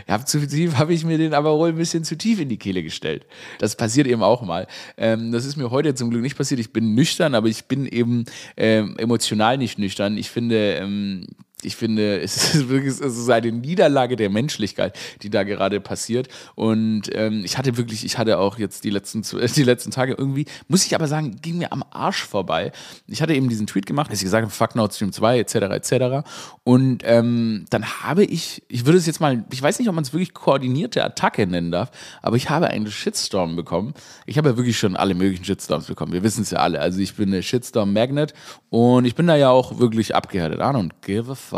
Hab 0.08 0.28
zu 0.28 0.46
tief 0.46 0.76
habe 0.76 0.94
ich 0.94 1.04
mir 1.04 1.18
den 1.18 1.34
Aperol 1.34 1.70
ein 1.70 1.76
bisschen 1.76 2.04
zu 2.04 2.16
tief 2.16 2.40
in 2.40 2.48
die 2.48 2.58
Kehle 2.58 2.82
gestellt. 2.82 3.26
Das 3.58 3.76
passiert 3.76 4.06
eben 4.06 4.22
auch 4.22 4.42
mal. 4.42 4.66
Ähm, 4.96 5.32
das 5.32 5.44
ist 5.44 5.56
mir 5.56 5.70
heute 5.70 5.94
zum 5.94 6.10
Glück 6.10 6.22
nicht 6.22 6.36
passiert. 6.36 6.60
Ich 6.60 6.72
bin 6.72 6.94
nüchtern, 6.94 7.34
aber 7.34 7.48
ich 7.48 7.66
bin 7.66 7.86
eben 7.86 8.24
ähm, 8.56 8.96
emotional 8.98 9.58
nicht 9.58 9.78
nüchtern. 9.78 10.16
Ich 10.16 10.30
finde, 10.30 10.74
ähm, 10.74 11.26
ich 11.66 11.76
finde, 11.76 12.20
es 12.22 12.54
ist 12.54 12.68
wirklich 12.68 12.86
es 12.86 13.00
ist 13.00 13.28
eine 13.28 13.52
Niederlage 13.52 14.16
der 14.16 14.30
Menschlichkeit, 14.30 14.96
die 15.22 15.30
da 15.30 15.42
gerade 15.42 15.80
passiert. 15.80 16.28
Und 16.54 17.02
ähm, 17.12 17.42
ich 17.44 17.58
hatte 17.58 17.76
wirklich, 17.76 18.04
ich 18.04 18.18
hatte 18.18 18.38
auch 18.38 18.58
jetzt 18.58 18.84
die 18.84 18.90
letzten, 18.90 19.22
die 19.56 19.62
letzten 19.62 19.90
Tage 19.90 20.14
irgendwie, 20.16 20.46
muss 20.68 20.86
ich 20.86 20.94
aber 20.94 21.08
sagen, 21.08 21.36
ging 21.42 21.58
mir 21.58 21.72
am 21.72 21.84
Arsch 21.90 22.24
vorbei. 22.24 22.72
Ich 23.06 23.20
hatte 23.20 23.34
eben 23.34 23.48
diesen 23.48 23.66
Tweet 23.66 23.86
gemacht, 23.86 24.10
dass 24.10 24.20
ich 24.20 24.24
gesagt 24.24 24.42
habe, 24.42 24.52
fuck 24.52 24.74
Nord 24.76 24.94
Stream 24.94 25.12
2, 25.12 25.40
etc., 25.40 25.54
etc. 25.54 26.28
Und 26.64 27.02
ähm, 27.04 27.66
dann 27.70 27.84
habe 28.02 28.24
ich, 28.24 28.62
ich 28.68 28.86
würde 28.86 28.98
es 28.98 29.06
jetzt 29.06 29.20
mal, 29.20 29.44
ich 29.52 29.62
weiß 29.62 29.78
nicht, 29.78 29.88
ob 29.88 29.94
man 29.94 30.04
es 30.04 30.12
wirklich 30.12 30.34
koordinierte 30.34 31.04
Attacke 31.04 31.46
nennen 31.46 31.72
darf, 31.72 31.90
aber 32.22 32.36
ich 32.36 32.48
habe 32.50 32.68
einen 32.68 32.90
Shitstorm 32.90 33.56
bekommen. 33.56 33.94
Ich 34.26 34.38
habe 34.38 34.50
ja 34.50 34.56
wirklich 34.56 34.78
schon 34.78 34.96
alle 34.96 35.14
möglichen 35.14 35.44
Shitstorms 35.44 35.86
bekommen. 35.86 36.12
Wir 36.12 36.22
wissen 36.22 36.42
es 36.42 36.50
ja 36.50 36.58
alle. 36.58 36.80
Also 36.80 37.00
ich 37.00 37.14
bin 37.14 37.28
eine 37.28 37.42
Shitstorm-Magnet 37.42 38.34
und 38.70 39.04
ich 39.04 39.14
bin 39.14 39.26
da 39.26 39.36
ja 39.36 39.50
auch 39.50 39.78
wirklich 39.78 40.14
abgehärtet. 40.14 40.60
I 40.60 40.62
don't 40.62 40.90
give 41.02 41.30
a 41.30 41.34
fuck. 41.34 41.55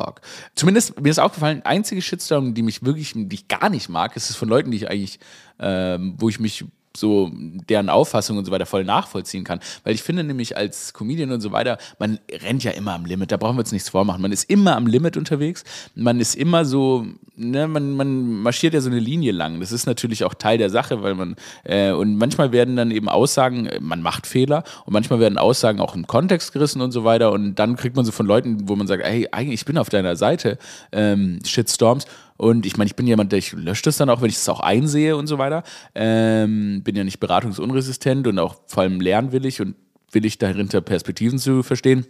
Zumindest 0.54 1.00
mir 1.00 1.10
ist 1.10 1.18
aufgefallen, 1.18 1.62
einzige 1.64 2.02
Shitstorm, 2.02 2.54
die 2.54 2.62
mich 2.62 2.84
wirklich, 2.84 3.12
die 3.14 3.34
ich 3.34 3.48
gar 3.48 3.68
nicht 3.68 3.88
mag, 3.88 4.16
ist 4.16 4.30
es 4.30 4.36
von 4.36 4.48
Leuten, 4.48 4.70
die 4.70 4.78
ich 4.78 4.90
eigentlich, 4.90 5.18
ähm, 5.58 6.14
wo 6.18 6.28
ich 6.28 6.40
mich 6.40 6.64
so 6.98 7.30
deren 7.32 7.88
Auffassung 7.88 8.38
und 8.38 8.44
so 8.44 8.52
weiter 8.52 8.66
voll 8.66 8.84
nachvollziehen 8.84 9.44
kann. 9.44 9.60
Weil 9.84 9.94
ich 9.94 10.02
finde 10.02 10.24
nämlich 10.24 10.56
als 10.56 10.92
Comedian 10.92 11.30
und 11.32 11.40
so 11.40 11.52
weiter, 11.52 11.78
man 11.98 12.18
rennt 12.30 12.64
ja 12.64 12.72
immer 12.72 12.94
am 12.94 13.04
Limit, 13.04 13.32
da 13.32 13.36
brauchen 13.36 13.56
wir 13.56 13.60
uns 13.60 13.72
nichts 13.72 13.88
vormachen. 13.88 14.22
Man 14.22 14.32
ist 14.32 14.48
immer 14.50 14.76
am 14.76 14.86
Limit 14.86 15.16
unterwegs, 15.16 15.64
man 15.94 16.20
ist 16.20 16.34
immer 16.34 16.64
so, 16.64 17.06
ne, 17.36 17.68
man, 17.68 17.92
man 17.92 18.42
marschiert 18.42 18.74
ja 18.74 18.80
so 18.80 18.90
eine 18.90 18.98
Linie 18.98 19.32
lang. 19.32 19.60
Das 19.60 19.72
ist 19.72 19.86
natürlich 19.86 20.24
auch 20.24 20.34
Teil 20.34 20.58
der 20.58 20.70
Sache, 20.70 21.02
weil 21.02 21.14
man, 21.14 21.36
äh, 21.64 21.92
und 21.92 22.16
manchmal 22.16 22.52
werden 22.52 22.76
dann 22.76 22.90
eben 22.90 23.08
Aussagen, 23.08 23.68
man 23.80 24.02
macht 24.02 24.26
Fehler 24.26 24.64
und 24.84 24.92
manchmal 24.92 25.20
werden 25.20 25.38
Aussagen 25.38 25.80
auch 25.80 25.94
im 25.94 26.06
Kontext 26.06 26.52
gerissen 26.52 26.80
und 26.80 26.92
so 26.92 27.04
weiter 27.04 27.32
und 27.32 27.56
dann 27.56 27.76
kriegt 27.76 27.96
man 27.96 28.04
so 28.04 28.12
von 28.12 28.26
Leuten, 28.26 28.68
wo 28.68 28.76
man 28.76 28.86
sagt, 28.86 29.04
hey, 29.04 29.28
eigentlich, 29.32 29.60
ich 29.60 29.64
bin 29.64 29.78
auf 29.78 29.88
deiner 29.88 30.16
Seite, 30.16 30.58
ähm, 30.92 31.40
Shitstorms 31.44 32.06
und 32.38 32.66
ich 32.66 32.76
meine, 32.76 32.86
ich 32.86 32.94
bin 32.94 33.06
jemand, 33.06 33.32
der 33.32 33.40
ich 33.40 33.52
lösche 33.52 33.82
das 33.82 33.96
dann 33.96 34.08
auch, 34.08 34.22
wenn 34.22 34.30
ich 34.30 34.36
es 34.36 34.48
auch 34.48 34.60
einsehe 34.60 35.16
und 35.16 35.26
so 35.26 35.38
weiter. 35.38 35.64
Ähm, 35.94 36.82
bin 36.84 36.94
ja 36.94 37.02
nicht 37.02 37.18
beratungsunresistent 37.18 38.28
und 38.28 38.38
auch 38.38 38.60
vor 38.66 38.84
allem 38.84 39.00
lernwillig 39.00 39.60
und 39.60 39.74
willig 40.12 40.38
dahinter 40.38 40.80
Perspektiven 40.80 41.40
zu 41.40 41.64
verstehen. 41.64 42.06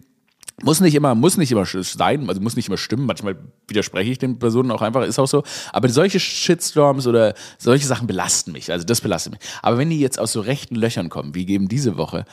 Muss 0.61 0.81
nicht 0.81 0.95
immer, 0.95 1.15
muss 1.15 1.39
nicht 1.39 1.51
immer 1.51 1.65
sein, 1.65 2.29
also 2.29 2.43
muss 2.43 2.57
nicht 2.57 2.69
immer 2.69 2.77
stimmen. 2.77 3.07
Manchmal 3.07 3.37
widerspreche 3.69 4.11
ich 4.11 4.19
den 4.19 4.39
Personen 4.39 4.71
auch 4.71 4.83
einfach, 4.83 5.03
ist 5.03 5.19
auch 5.19 5.27
so. 5.27 5.45
Aber 5.73 5.89
solche 5.89 6.21
Shitstorms 6.21 7.07
oder 7.07 7.35
solche 7.57 7.87
Sachen 7.87 8.07
belasten 8.07 8.53
mich. 8.53 8.71
Also 8.71 8.85
das 8.85 9.01
belastet 9.01 9.33
mich. 9.33 9.41
Aber 9.63 9.79
wenn 9.79 9.89
die 9.89 9.99
jetzt 9.99 10.19
aus 10.19 10.33
so 10.33 10.43
rechten 10.43 10.75
Löchern 10.75 11.09
kommen, 11.09 11.35
wie 11.35 11.49
eben 11.49 11.69
diese 11.69 11.97
Woche, 11.97 12.27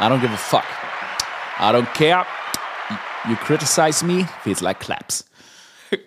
I 0.00 0.04
don't 0.04 0.20
give 0.20 0.32
a 0.32 0.36
fuck. 0.36 0.64
I 1.58 1.70
don't 1.74 1.92
care. 1.92 2.24
You 3.28 3.36
criticize 3.36 4.02
me, 4.02 4.26
feels 4.42 4.62
like 4.62 4.80
claps. 4.80 5.27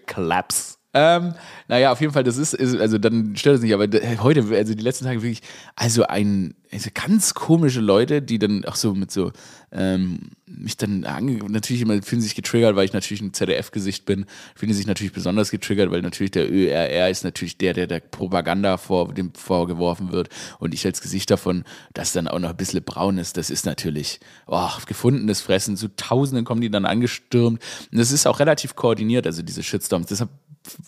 Claps. 0.06 0.78
Ähm, 0.94 1.34
naja, 1.68 1.92
auf 1.92 2.02
jeden 2.02 2.12
Fall, 2.12 2.24
das 2.24 2.38
ist, 2.38 2.54
ist, 2.54 2.76
also 2.78 2.98
dann 2.98 3.36
stört 3.38 3.58
es 3.58 3.62
nicht, 3.62 3.74
aber 3.74 3.88
heute, 4.22 4.44
also 4.56 4.74
die 4.74 4.84
letzten 4.84 5.06
Tage 5.06 5.22
wirklich, 5.22 5.42
also 5.76 6.04
ein, 6.04 6.54
also 6.72 6.90
ganz 6.94 7.34
komische 7.34 7.82
Leute, 7.82 8.22
die 8.22 8.40
dann 8.40 8.64
auch 8.66 8.76
so 8.76 8.94
mit 8.94 9.12
so, 9.12 9.32
ähm, 9.72 10.32
mich 10.46 10.78
dann 10.78 11.02
natürlich 11.02 11.82
immer 11.82 12.02
fühlen 12.02 12.22
sich 12.22 12.36
getriggert, 12.36 12.76
weil 12.76 12.86
ich 12.86 12.94
natürlich 12.94 13.22
ein 13.22 13.34
ZDF-Gesicht 13.34 14.06
bin, 14.06 14.26
fühlen 14.56 14.74
sich 14.74 14.88
natürlich 14.88 15.14
besonders 15.14 15.52
getriggert, 15.52 15.92
weil 15.92 16.02
natürlich 16.02 16.32
der 16.32 16.50
ÖRR 16.50 17.10
ist 17.10 17.24
natürlich 17.24 17.58
der, 17.58 17.74
der 17.74 17.88
der 17.88 18.00
Propaganda 18.00 18.78
vor 18.78 19.14
dem 19.14 19.34
vorgeworfen 19.34 20.12
wird 20.12 20.30
und 20.60 20.74
ich 20.74 20.86
als 20.86 21.02
Gesicht 21.02 21.30
davon, 21.30 21.64
das 21.94 22.14
dann 22.14 22.28
auch 22.28 22.40
noch 22.40 22.50
ein 22.50 22.58
bisschen 22.58 22.84
braun 22.84 23.18
ist, 23.18 23.38
das 23.38 23.50
ist 23.50 23.66
natürlich, 23.66 24.20
oh, 24.48 24.70
gefundenes 24.86 25.42
Fressen, 25.42 25.76
zu 25.76 25.94
Tausenden 25.96 26.46
kommen 26.46 26.62
die 26.62 26.70
dann 26.70 26.86
angestürmt. 26.86 27.62
Und 27.92 27.98
das 27.98 28.12
ist 28.12 28.28
auch 28.28 28.40
relativ 28.40 28.76
koordiniert, 28.76 29.26
also 29.26 29.42
diese 29.42 29.64
Shitstorms, 29.64 30.08
deshalb 30.08 30.30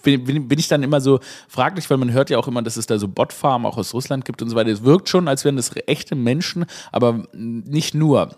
bin, 0.04 0.48
bin 0.48 0.60
ich 0.60 0.68
dann 0.68 0.84
immer 0.84 1.02
so 1.02 1.20
fraglich, 1.48 1.90
weil 1.90 1.98
man 1.98 2.12
hört 2.12 2.30
ja 2.30 2.38
auch 2.38 2.48
immer, 2.48 2.62
dass 2.62 2.78
es 2.78 2.86
da 2.86 2.98
so 3.00 3.08
Botfarmen 3.08 3.66
auch 3.66 3.78
aus 3.78 3.94
Russland 3.94 4.26
gibt 4.26 4.42
und 4.42 4.50
so 4.50 4.56
weiter. 4.56 4.70
Es 4.70 4.84
wirkt 4.84 5.10
schon, 5.10 5.28
als 5.28 5.46
wären 5.46 5.56
das 5.56 5.73
echte 5.76 6.16
Menschen, 6.16 6.66
aber 6.92 7.28
nicht 7.34 7.94
nur. 7.94 8.36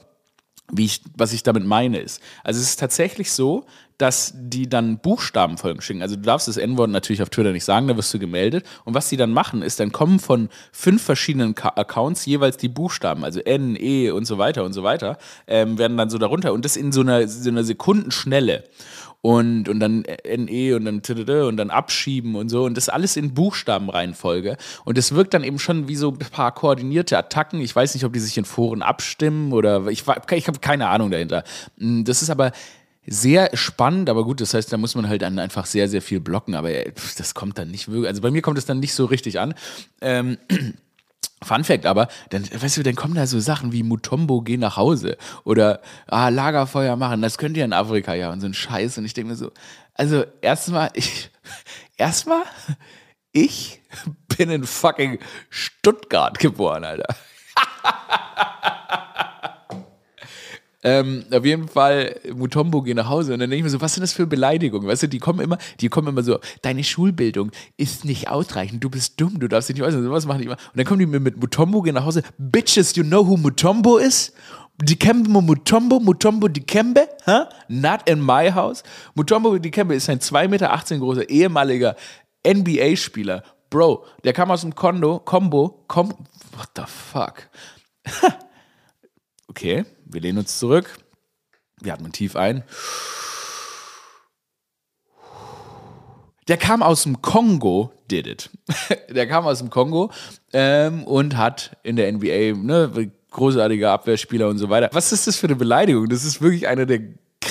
Wie 0.71 0.85
ich, 0.85 1.01
was 1.15 1.31
ich 1.31 1.43
damit 1.43 1.63
meine 1.63 1.99
ist. 1.99 2.23
Also 2.43 2.59
es 2.59 2.69
ist 2.69 2.79
tatsächlich 2.79 3.31
so, 3.31 3.67
dass 3.99 4.33
die 4.35 4.67
dann 4.67 4.97
Buchstabenfolgen 4.97 5.81
schicken. 5.81 6.01
Also 6.01 6.15
du 6.15 6.23
darfst 6.23 6.47
das 6.47 6.57
N-Wort 6.57 6.89
natürlich 6.89 7.21
auf 7.21 7.29
Twitter 7.29 7.51
nicht 7.51 7.63
sagen, 7.63 7.87
da 7.87 7.95
wirst 7.95 8.13
du 8.13 8.19
gemeldet. 8.19 8.65
Und 8.83 8.93
was 8.93 9.07
die 9.09 9.15
dann 9.15 9.31
machen, 9.31 9.61
ist, 9.61 9.79
dann 9.79 9.91
kommen 9.91 10.19
von 10.19 10.49
fünf 10.71 11.03
verschiedenen 11.03 11.55
Ka 11.55 11.73
Accounts 11.75 12.25
jeweils 12.25 12.57
die 12.57 12.67
Buchstaben, 12.67 13.23
also 13.23 13.39
N, 13.41 13.77
E 13.79 14.09
und 14.09 14.25
so 14.25 14.37
weiter 14.37 14.63
und 14.63 14.73
so 14.73 14.83
weiter, 14.83 15.17
ähm, 15.47 15.77
werden 15.77 15.97
dann 15.97 16.09
so 16.09 16.17
darunter. 16.17 16.51
Und 16.51 16.65
das 16.65 16.75
in 16.75 16.91
so 16.91 17.01
einer, 17.01 17.27
so 17.27 17.49
einer 17.49 17.63
Sekundenschnelle 17.63 18.63
und, 19.25 19.67
und 19.69 19.79
dann 19.79 20.05
NE 20.23 20.75
und 20.75 20.85
dann 20.85 21.01
und 21.47 21.57
dann 21.57 21.71
abschieben 21.71 22.35
und 22.35 22.49
so 22.49 22.63
und 22.63 22.77
das 22.77 22.89
alles 22.89 23.17
in 23.17 23.33
Buchstabenreihenfolge 23.33 24.55
und 24.83 24.99
es 24.99 25.15
wirkt 25.15 25.33
dann 25.33 25.43
eben 25.43 25.57
schon 25.57 25.87
wie 25.87 25.95
so 25.95 26.11
ein 26.11 26.19
paar 26.19 26.53
koordinierte 26.53 27.17
Attacken. 27.17 27.59
Ich 27.59 27.75
weiß 27.75 27.95
nicht, 27.95 28.03
ob 28.03 28.13
die 28.13 28.19
sich 28.19 28.37
in 28.37 28.45
Foren 28.45 28.83
abstimmen 28.83 29.51
oder 29.51 29.87
ich, 29.87 30.03
ich 30.31 30.47
habe 30.47 30.59
keine 30.59 30.89
Ahnung 30.89 31.09
dahinter. 31.09 31.43
Hm, 31.79 32.03
das 32.03 32.21
ist 32.21 32.29
aber 32.29 32.51
sehr 33.07 33.49
spannend, 33.55 34.11
aber 34.11 34.25
gut, 34.25 34.41
das 34.41 34.53
heißt, 34.53 34.71
da 34.71 34.77
muss 34.77 34.93
man 34.93 35.09
halt 35.09 35.23
dann 35.23 35.39
einfach 35.39 35.65
sehr, 35.65 35.89
sehr 35.89 36.03
viel 36.03 36.19
blocken, 36.19 36.53
aber 36.53 36.69
das 37.17 37.33
kommt 37.33 37.57
dann 37.57 37.71
nicht 37.71 37.87
wirklich, 37.87 38.07
also 38.07 38.21
bei 38.21 38.29
mir 38.29 38.43
kommt 38.43 38.59
es 38.59 38.65
dann 38.65 38.79
nicht 38.79 38.93
so 38.93 39.05
richtig 39.05 39.39
an. 39.39 39.55
Ähm, 40.01 40.37
Fun 41.45 41.63
Fact 41.63 41.85
aber, 41.85 42.07
dann, 42.29 42.43
weißt 42.43 42.77
du, 42.77 42.83
dann 42.83 42.95
kommen 42.95 43.15
da 43.15 43.27
so 43.27 43.39
Sachen 43.39 43.71
wie 43.71 43.83
Mutombo, 43.83 44.41
geh 44.41 44.57
nach 44.57 44.77
Hause 44.77 45.17
oder 45.43 45.81
ah, 46.07 46.29
Lagerfeuer 46.29 46.95
machen, 46.95 47.21
das 47.21 47.37
könnt 47.37 47.55
ihr 47.55 47.65
in 47.65 47.73
Afrika 47.73 48.13
ja 48.13 48.31
und 48.31 48.41
so 48.41 48.47
ein 48.47 48.53
Scheiß. 48.53 48.97
Und 48.97 49.05
ich 49.05 49.13
denke 49.13 49.29
mir 49.31 49.35
so, 49.35 49.51
also 49.93 50.25
erstmal, 50.41 50.89
ich, 50.93 51.29
erstmal, 51.97 52.43
ich 53.31 53.81
bin 54.37 54.49
in 54.49 54.65
fucking 54.65 55.19
Stuttgart 55.49 56.39
geboren, 56.39 56.83
Alter. 56.83 57.15
Ähm, 60.87 61.25
auf 61.31 61.43
jeden 61.43 61.67
Fall, 61.67 62.15
Mutombo 62.35 62.83
geht 62.83 62.95
nach 62.95 63.09
Hause 63.09 63.33
und 63.33 63.39
dann 63.39 63.49
denke 63.49 63.57
ich 63.57 63.63
mir 63.63 63.71
so, 63.71 63.81
was 63.81 63.95
sind 63.95 64.03
das 64.03 64.13
für 64.13 64.27
Beleidigungen? 64.27 64.87
Weißt 64.87 65.01
du, 65.01 65.07
die 65.07 65.17
kommen 65.17 65.39
immer, 65.39 65.57
die 65.79 65.89
kommen 65.89 66.09
immer 66.09 66.21
so, 66.21 66.39
deine 66.61 66.83
Schulbildung 66.83 67.49
ist 67.75 68.05
nicht 68.05 68.29
ausreichend, 68.29 68.83
du 68.83 68.91
bist 68.91 69.19
dumm, 69.19 69.39
du 69.39 69.47
darfst 69.47 69.67
dich 69.67 69.77
nicht 69.77 69.83
äußern, 69.83 70.03
sowas 70.03 70.27
machen 70.27 70.41
die 70.41 70.45
immer. 70.45 70.57
Und 70.57 70.77
dann 70.77 70.85
kommen 70.85 70.99
die 70.99 71.07
mir 71.07 71.19
mit 71.19 71.37
Mutombo 71.41 71.81
gehen 71.81 71.95
nach 71.95 72.05
Hause, 72.05 72.21
Bitches, 72.37 72.95
you 72.95 73.03
know 73.03 73.25
who 73.25 73.35
Mutombo 73.35 73.97
is? 73.97 74.31
Dikembe 74.79 75.27
Mutombo, 75.27 75.99
Mutombo 75.99 76.49
Dikembe, 76.49 77.07
huh? 77.25 77.45
Not 77.67 78.07
in 78.07 78.23
my 78.23 78.51
house. 78.51 78.83
Mutombo 79.15 79.57
Dikembe 79.57 79.95
ist 79.95 80.07
ein 80.07 80.19
2,18 80.19 80.47
Meter 80.49 80.99
großer 80.99 81.27
ehemaliger 81.27 81.95
NBA-Spieler. 82.45 83.41
Bro, 83.71 84.05
der 84.23 84.33
kam 84.33 84.51
aus 84.51 84.61
dem 84.61 84.75
Kondo, 84.75 85.17
Combo, 85.17 85.83
Com, 85.87 86.09
what 86.55 86.69
the 86.75 86.83
fuck? 86.85 87.49
okay, 89.55 89.85
wir 90.03 90.19
lehnen 90.19 90.39
uns 90.39 90.59
zurück. 90.59 90.97
Wir 91.79 91.93
atmen 91.93 92.11
tief 92.11 92.35
ein. 92.35 92.63
Der 96.49 96.57
kam 96.57 96.83
aus 96.83 97.03
dem 97.03 97.21
Kongo, 97.21 97.93
did 98.11 98.27
it. 98.27 98.49
Der 99.09 99.27
kam 99.27 99.45
aus 99.45 99.59
dem 99.59 99.69
Kongo 99.69 100.11
ähm, 100.51 101.05
und 101.05 101.37
hat 101.37 101.77
in 101.83 101.95
der 101.95 102.11
NBA, 102.11 102.57
ne, 102.57 103.11
großartiger 103.31 103.91
Abwehrspieler 103.91 104.49
und 104.49 104.57
so 104.57 104.69
weiter. 104.69 104.89
Was 104.91 105.13
ist 105.13 105.25
das 105.25 105.37
für 105.37 105.47
eine 105.47 105.55
Beleidigung? 105.55 106.09
Das 106.09 106.25
ist 106.25 106.41
wirklich 106.41 106.67
einer 106.67 106.85
der 106.85 106.99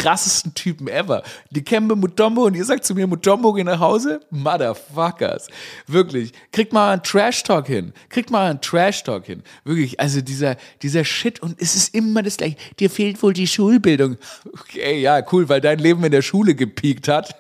krassesten 0.04 0.52
Typen 0.52 0.86
ever. 0.86 1.22
Die 1.50 1.64
Kembe 1.64 1.96
Mutombo 1.96 2.44
und 2.44 2.54
ihr 2.54 2.64
sagt 2.66 2.84
zu 2.84 2.94
mir, 2.94 3.06
Mutombo, 3.06 3.54
geh 3.54 3.64
nach 3.64 3.80
Hause? 3.80 4.20
Motherfuckers. 4.28 5.48
Wirklich. 5.86 6.32
Kriegt 6.52 6.74
mal 6.74 6.92
einen 6.92 7.02
Trash-Talk 7.02 7.66
hin. 7.66 7.94
Kriegt 8.10 8.30
mal 8.30 8.50
einen 8.50 8.60
Trash-Talk 8.60 9.24
hin. 9.24 9.42
Wirklich. 9.64 9.98
Also 9.98 10.20
dieser, 10.20 10.56
dieser 10.82 11.04
Shit 11.04 11.40
und 11.40 11.58
es 11.58 11.74
ist 11.74 11.94
immer 11.94 12.22
das 12.22 12.36
gleiche. 12.36 12.56
Dir 12.78 12.90
fehlt 12.90 13.22
wohl 13.22 13.32
die 13.32 13.46
Schulbildung. 13.46 14.18
Okay, 14.52 15.00
ja, 15.00 15.22
cool, 15.32 15.48
weil 15.48 15.62
dein 15.62 15.78
Leben 15.78 16.04
in 16.04 16.12
der 16.12 16.22
Schule 16.22 16.54
gepiekt 16.54 17.08
hat. 17.08 17.34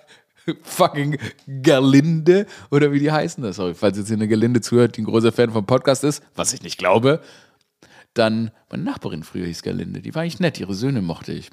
Fucking 0.62 1.18
Gerlinde 1.46 2.46
oder 2.70 2.92
wie 2.92 2.98
die 2.98 3.12
heißen 3.12 3.44
das. 3.44 3.56
Sorry, 3.56 3.74
falls 3.74 3.98
jetzt 3.98 4.08
hier 4.08 4.16
eine 4.16 4.28
Gerlinde 4.28 4.62
zuhört, 4.62 4.96
die 4.96 5.02
ein 5.02 5.06
großer 5.06 5.32
Fan 5.32 5.50
vom 5.50 5.66
Podcast 5.66 6.02
ist, 6.02 6.22
was 6.34 6.54
ich 6.54 6.62
nicht 6.62 6.78
glaube. 6.78 7.20
Dann, 8.14 8.52
meine 8.70 8.84
Nachbarin 8.84 9.22
früher 9.22 9.46
hieß 9.46 9.62
Gerlinde, 9.62 10.00
die 10.00 10.14
war 10.14 10.22
eigentlich 10.22 10.40
nett, 10.40 10.58
ihre 10.60 10.74
Söhne 10.74 11.02
mochte 11.02 11.32
ich. 11.32 11.50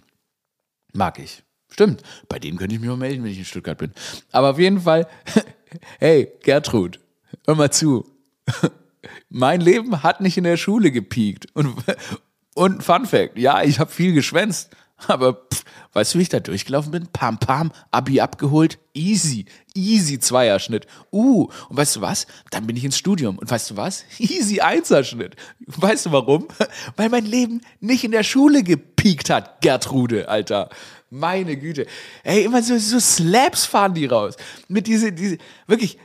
Mag 0.93 1.19
ich. 1.19 1.43
Stimmt. 1.69 2.03
Bei 2.27 2.39
denen 2.39 2.57
könnte 2.57 2.75
ich 2.75 2.81
mich 2.81 2.89
mal 2.89 2.97
melden, 2.97 3.23
wenn 3.23 3.31
ich 3.31 3.39
in 3.39 3.45
Stuttgart 3.45 3.77
bin. 3.77 3.93
Aber 4.31 4.51
auf 4.51 4.59
jeden 4.59 4.81
Fall, 4.81 5.07
hey, 5.99 6.31
Gertrud, 6.43 6.99
hör 7.45 7.55
mal 7.55 7.71
zu. 7.71 8.05
Mein 9.29 9.61
Leben 9.61 10.03
hat 10.03 10.21
nicht 10.21 10.37
in 10.37 10.43
der 10.43 10.57
Schule 10.57 10.91
gepiekt. 10.91 11.47
Und, 11.53 11.75
und 12.55 12.83
Fun 12.83 13.05
Fact, 13.05 13.37
ja, 13.37 13.63
ich 13.63 13.79
habe 13.79 13.91
viel 13.91 14.13
geschwänzt. 14.13 14.75
Aber 15.07 15.33
pff, 15.33 15.63
weißt 15.93 16.13
du, 16.13 16.19
wie 16.19 16.23
ich 16.23 16.29
da 16.29 16.39
durchgelaufen 16.39 16.91
bin? 16.91 17.07
Pam, 17.07 17.37
pam, 17.37 17.71
Abi 17.91 18.21
abgeholt. 18.21 18.79
Easy, 18.93 19.45
easy 19.73 20.19
Zweierschnitt. 20.19 20.85
Uh, 21.11 21.47
und 21.69 21.77
weißt 21.77 21.97
du 21.97 22.01
was? 22.01 22.27
Dann 22.49 22.67
bin 22.67 22.75
ich 22.75 22.83
ins 22.83 22.97
Studium. 22.97 23.37
Und 23.37 23.49
weißt 23.49 23.71
du 23.71 23.77
was? 23.77 24.05
Easy 24.19 24.61
Einserschnitt. 24.61 25.35
Weißt 25.65 26.07
du 26.07 26.11
warum? 26.11 26.47
Weil 26.95 27.09
mein 27.09 27.25
Leben 27.25 27.61
nicht 27.79 28.03
in 28.03 28.11
der 28.11 28.23
Schule 28.23 28.63
gepiekt 28.63 29.29
hat, 29.29 29.61
Gertrude, 29.61 30.29
Alter. 30.29 30.69
Meine 31.09 31.57
Güte. 31.57 31.87
Ey, 32.23 32.45
immer 32.45 32.63
so, 32.63 32.77
so 32.77 32.99
Slaps 32.99 33.65
fahren 33.65 33.93
die 33.93 34.05
raus. 34.05 34.35
Mit 34.69 34.87
diese, 34.87 35.11
diese, 35.11 35.37
wirklich, 35.67 35.97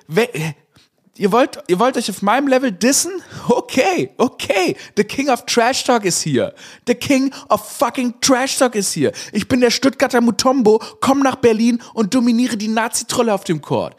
Ihr 1.18 1.32
wollt, 1.32 1.58
ihr 1.68 1.78
wollt 1.78 1.96
euch 1.96 2.10
auf 2.10 2.20
meinem 2.20 2.46
Level 2.46 2.70
dissen? 2.70 3.10
Okay, 3.48 4.10
okay. 4.18 4.76
The 4.96 5.04
King 5.04 5.30
of 5.30 5.46
Trash 5.46 5.84
Talk 5.84 6.04
ist 6.04 6.20
hier. 6.22 6.54
The 6.86 6.94
King 6.94 7.32
of 7.48 7.66
fucking 7.78 8.20
Trash 8.20 8.58
Talk 8.58 8.74
ist 8.74 8.92
hier. 8.92 9.12
Ich 9.32 9.48
bin 9.48 9.60
der 9.60 9.70
Stuttgarter 9.70 10.20
Mutombo, 10.20 10.82
komm 11.00 11.20
nach 11.20 11.36
Berlin 11.36 11.80
und 11.94 12.14
dominiere 12.14 12.56
die 12.56 12.68
Nazi-Trolle 12.68 13.32
auf 13.32 13.44
dem 13.44 13.62
Court. 13.62 13.96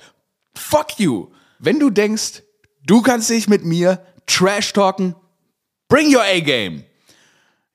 Fuck 0.55 0.99
you. 0.99 1.29
Wenn 1.59 1.79
du 1.79 1.89
denkst, 1.89 2.43
du 2.85 3.01
kannst 3.01 3.29
dich 3.29 3.47
mit 3.47 3.65
mir 3.65 3.99
Trash 4.27 4.73
talken, 4.73 5.15
bring 5.89 6.13
your 6.13 6.23
A-Game. 6.23 6.83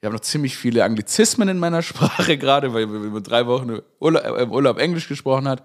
Ich 0.00 0.06
habe 0.06 0.14
noch 0.14 0.22
ziemlich 0.22 0.56
viele 0.56 0.84
Anglizismen 0.84 1.48
in 1.48 1.58
meiner 1.58 1.82
Sprache 1.82 2.38
gerade, 2.38 2.74
weil 2.74 2.92
wir 2.92 3.00
über 3.00 3.20
drei 3.20 3.46
Wochen 3.46 3.70
im 3.70 3.82
Urlaub, 3.98 4.78
Englisch 4.78 5.08
gesprochen 5.08 5.48
haben. 5.48 5.62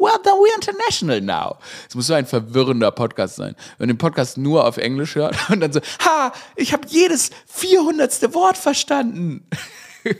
Well, 0.00 0.18
then 0.24 0.32
we're 0.36 0.54
international 0.54 1.20
now. 1.20 1.58
Es 1.86 1.94
muss 1.94 2.06
so 2.06 2.14
ein 2.14 2.24
verwirrender 2.24 2.90
Podcast 2.90 3.36
sein. 3.36 3.54
Wenn 3.76 3.88
man 3.88 3.96
den 3.96 3.98
Podcast 3.98 4.38
nur 4.38 4.66
auf 4.66 4.78
Englisch 4.78 5.14
hört 5.14 5.36
und 5.50 5.60
dann 5.60 5.72
so, 5.72 5.80
ha, 6.04 6.32
ich 6.56 6.72
habe 6.72 6.86
jedes 6.88 7.30
400. 7.46 8.32
Wort 8.32 8.56
verstanden. 8.56 9.46
ich 10.04 10.12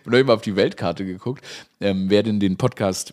habe 0.00 0.10
noch 0.10 0.18
immer 0.18 0.32
auf 0.32 0.40
die 0.40 0.56
Weltkarte 0.56 1.04
geguckt, 1.04 1.44
ähm, 1.82 2.06
wer 2.08 2.22
denn 2.22 2.40
den 2.40 2.56
Podcast 2.56 3.12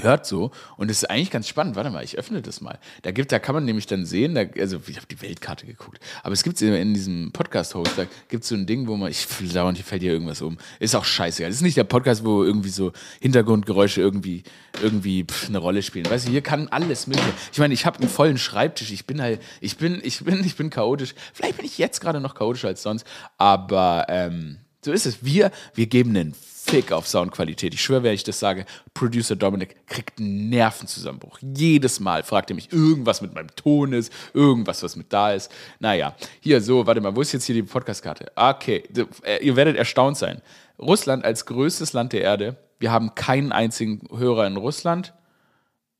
hört 0.00 0.26
so 0.26 0.50
und 0.76 0.90
es 0.90 0.98
ist 0.98 1.10
eigentlich 1.10 1.30
ganz 1.30 1.48
spannend. 1.48 1.76
Warte 1.76 1.90
mal, 1.90 2.04
ich 2.04 2.18
öffne 2.18 2.42
das 2.42 2.60
mal. 2.60 2.78
Da 3.02 3.10
gibt, 3.10 3.32
da 3.32 3.38
kann 3.38 3.54
man 3.54 3.64
nämlich 3.64 3.86
dann 3.86 4.06
sehen, 4.06 4.34
da, 4.34 4.42
also 4.58 4.80
ich 4.86 4.96
habe 4.96 5.06
die 5.06 5.20
Weltkarte 5.20 5.66
geguckt, 5.66 6.00
aber 6.22 6.32
es 6.32 6.42
gibt 6.42 6.60
in 6.62 6.94
diesem 6.94 7.32
Podcast-Host, 7.32 7.92
da 7.96 8.06
gibt 8.28 8.44
es 8.44 8.48
so 8.48 8.54
ein 8.54 8.66
Ding, 8.66 8.86
wo 8.86 8.96
man, 8.96 9.10
ich 9.10 9.26
dauernd 9.52 9.78
hier 9.78 9.84
fällt 9.84 10.02
hier 10.02 10.12
irgendwas 10.12 10.42
um. 10.42 10.58
Ist 10.78 10.94
auch 10.94 11.04
scheiße. 11.04 11.42
Das 11.42 11.54
ist 11.54 11.62
nicht 11.62 11.76
der 11.76 11.84
Podcast, 11.84 12.24
wo 12.24 12.44
irgendwie 12.44 12.68
so 12.68 12.92
Hintergrundgeräusche 13.20 14.00
irgendwie, 14.00 14.44
irgendwie 14.82 15.24
pff, 15.24 15.48
eine 15.48 15.58
Rolle 15.58 15.82
spielen. 15.82 16.08
Weißt 16.08 16.26
du, 16.26 16.30
hier 16.30 16.42
kann 16.42 16.68
alles 16.68 17.06
mögliche. 17.06 17.32
Ich 17.52 17.58
meine, 17.58 17.74
ich 17.74 17.86
habe 17.86 17.98
einen 17.98 18.08
vollen 18.08 18.38
Schreibtisch. 18.38 18.92
Ich 18.92 19.06
bin 19.06 19.20
halt, 19.20 19.42
ich 19.60 19.76
bin, 19.76 20.00
ich 20.02 20.24
bin, 20.24 20.44
ich 20.44 20.56
bin 20.56 20.70
chaotisch. 20.70 21.14
Vielleicht 21.32 21.56
bin 21.56 21.66
ich 21.66 21.78
jetzt 21.78 22.00
gerade 22.00 22.20
noch 22.20 22.34
chaotischer 22.34 22.68
als 22.68 22.82
sonst, 22.82 23.06
aber 23.38 24.06
ähm, 24.08 24.58
so 24.84 24.92
ist 24.92 25.06
es. 25.06 25.24
Wir, 25.24 25.50
wir 25.74 25.86
geben 25.86 26.10
einen 26.16 26.34
Fick 26.70 26.92
auf 26.92 27.08
Soundqualität. 27.08 27.74
Ich 27.74 27.82
schwöre, 27.82 28.04
wenn 28.04 28.14
ich 28.14 28.22
das 28.22 28.38
sage, 28.38 28.64
Producer 28.94 29.34
Dominic 29.34 29.88
kriegt 29.88 30.20
einen 30.20 30.50
Nervenzusammenbruch. 30.50 31.40
Jedes 31.40 31.98
Mal 31.98 32.22
fragt 32.22 32.48
er 32.48 32.54
mich, 32.54 32.72
irgendwas 32.72 33.20
mit 33.20 33.34
meinem 33.34 33.48
Ton 33.56 33.92
ist, 33.92 34.12
irgendwas, 34.34 34.80
was 34.84 34.94
mit 34.94 35.12
da 35.12 35.32
ist. 35.32 35.50
Naja, 35.80 36.14
hier 36.38 36.60
so, 36.60 36.86
warte 36.86 37.00
mal, 37.00 37.16
wo 37.16 37.22
ist 37.22 37.32
jetzt 37.32 37.46
hier 37.46 37.56
die 37.56 37.64
Podcastkarte? 37.64 38.30
Okay, 38.36 38.84
äh, 39.24 39.44
ihr 39.44 39.56
werdet 39.56 39.76
erstaunt 39.76 40.16
sein. 40.16 40.42
Russland 40.78 41.24
als 41.24 41.44
größtes 41.44 41.92
Land 41.92 42.12
der 42.12 42.22
Erde. 42.22 42.56
Wir 42.78 42.92
haben 42.92 43.16
keinen 43.16 43.50
einzigen 43.50 44.02
Hörer 44.16 44.46
in 44.46 44.56
Russland. 44.56 45.12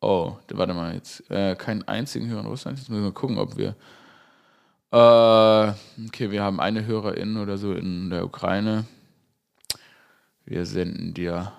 Oh, 0.00 0.36
warte 0.52 0.72
mal 0.72 0.94
jetzt. 0.94 1.28
Äh, 1.32 1.56
keinen 1.56 1.82
einzigen 1.88 2.28
Hörer 2.28 2.42
in 2.42 2.46
Russland. 2.46 2.78
Jetzt 2.78 2.88
müssen 2.88 3.02
wir 3.02 3.10
gucken, 3.10 3.38
ob 3.38 3.56
wir. 3.56 3.74
Äh, 4.92 5.72
okay, 6.06 6.30
wir 6.30 6.44
haben 6.44 6.60
eine 6.60 6.86
Hörerin 6.86 7.38
oder 7.38 7.58
so 7.58 7.72
in 7.72 8.10
der 8.10 8.24
Ukraine. 8.24 8.84
Wir 10.50 10.66
senden 10.66 11.14
dir 11.14 11.52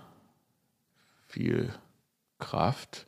viel 1.26 1.70
Kraft. 2.40 3.08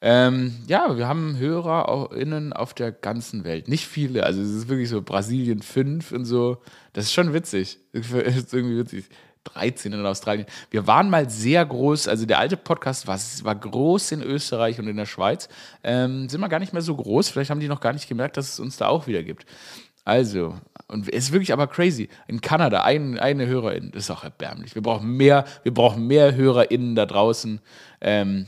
Ähm, 0.00 0.56
ja, 0.66 0.96
wir 0.96 1.06
haben 1.06 1.38
HörerInnen 1.38 2.52
auf 2.52 2.74
der 2.74 2.90
ganzen 2.90 3.44
Welt. 3.44 3.68
Nicht 3.68 3.86
viele, 3.86 4.24
also 4.24 4.42
es 4.42 4.50
ist 4.50 4.68
wirklich 4.68 4.88
so 4.88 5.02
Brasilien 5.02 5.62
5 5.62 6.10
und 6.10 6.24
so. 6.24 6.60
Das 6.94 7.04
ist 7.04 7.12
schon 7.12 7.32
witzig. 7.32 7.78
Das 7.92 8.36
ist 8.36 8.52
irgendwie 8.52 8.78
witzig. 8.78 9.04
13 9.44 9.92
in 9.92 10.04
Australien. 10.04 10.46
Wir 10.68 10.88
waren 10.88 11.08
mal 11.08 11.30
sehr 11.30 11.64
groß, 11.64 12.08
also 12.08 12.26
der 12.26 12.40
alte 12.40 12.56
Podcast 12.56 13.06
war, 13.06 13.18
war 13.44 13.54
groß 13.54 14.10
in 14.10 14.22
Österreich 14.22 14.80
und 14.80 14.88
in 14.88 14.96
der 14.96 15.06
Schweiz. 15.06 15.48
Ähm, 15.84 16.28
sind 16.28 16.40
wir 16.40 16.48
gar 16.48 16.58
nicht 16.58 16.72
mehr 16.72 16.82
so 16.82 16.96
groß. 16.96 17.28
Vielleicht 17.28 17.50
haben 17.50 17.60
die 17.60 17.68
noch 17.68 17.80
gar 17.80 17.92
nicht 17.92 18.08
gemerkt, 18.08 18.36
dass 18.36 18.54
es 18.54 18.58
uns 18.58 18.78
da 18.78 18.88
auch 18.88 19.06
wieder 19.06 19.22
gibt. 19.22 19.46
Also, 20.04 20.54
und 20.88 21.08
es 21.08 21.24
ist 21.24 21.32
wirklich 21.32 21.52
aber 21.52 21.66
crazy. 21.66 22.08
In 22.26 22.40
Kanada, 22.40 22.82
ein, 22.82 23.18
eine 23.18 23.46
Hörerin, 23.46 23.90
das 23.92 24.04
ist 24.04 24.10
auch 24.10 24.24
erbärmlich. 24.24 24.74
Wir 24.74 24.82
brauchen 24.82 25.16
mehr, 25.16 25.44
wir 25.62 25.72
brauchen 25.72 26.06
mehr 26.06 26.34
HörerInnen 26.34 26.94
da 26.94 27.06
draußen. 27.06 27.60
Ähm, 28.00 28.46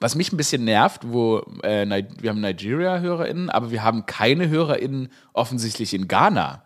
was 0.00 0.16
mich 0.16 0.32
ein 0.32 0.36
bisschen 0.36 0.64
nervt, 0.64 1.02
wo 1.06 1.38
äh, 1.62 1.86
wir 2.18 2.30
haben 2.30 2.40
Nigeria-HörerInnen, 2.40 3.50
aber 3.50 3.70
wir 3.70 3.84
haben 3.84 4.04
keine 4.04 4.48
HörerInnen 4.48 5.08
offensichtlich 5.32 5.94
in 5.94 6.08
Ghana. 6.08 6.64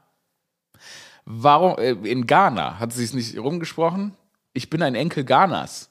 Warum, 1.27 1.77
äh, 1.77 1.91
in 1.91 2.27
Ghana, 2.27 2.79
hat 2.79 2.93
sie 2.93 3.05
es 3.05 3.13
nicht 3.13 3.39
rumgesprochen? 3.39 4.17
Ich 4.55 4.71
bin 4.71 4.83
ein 4.83 4.95
Enkel 4.95 5.25
Ghanas. 5.25 5.91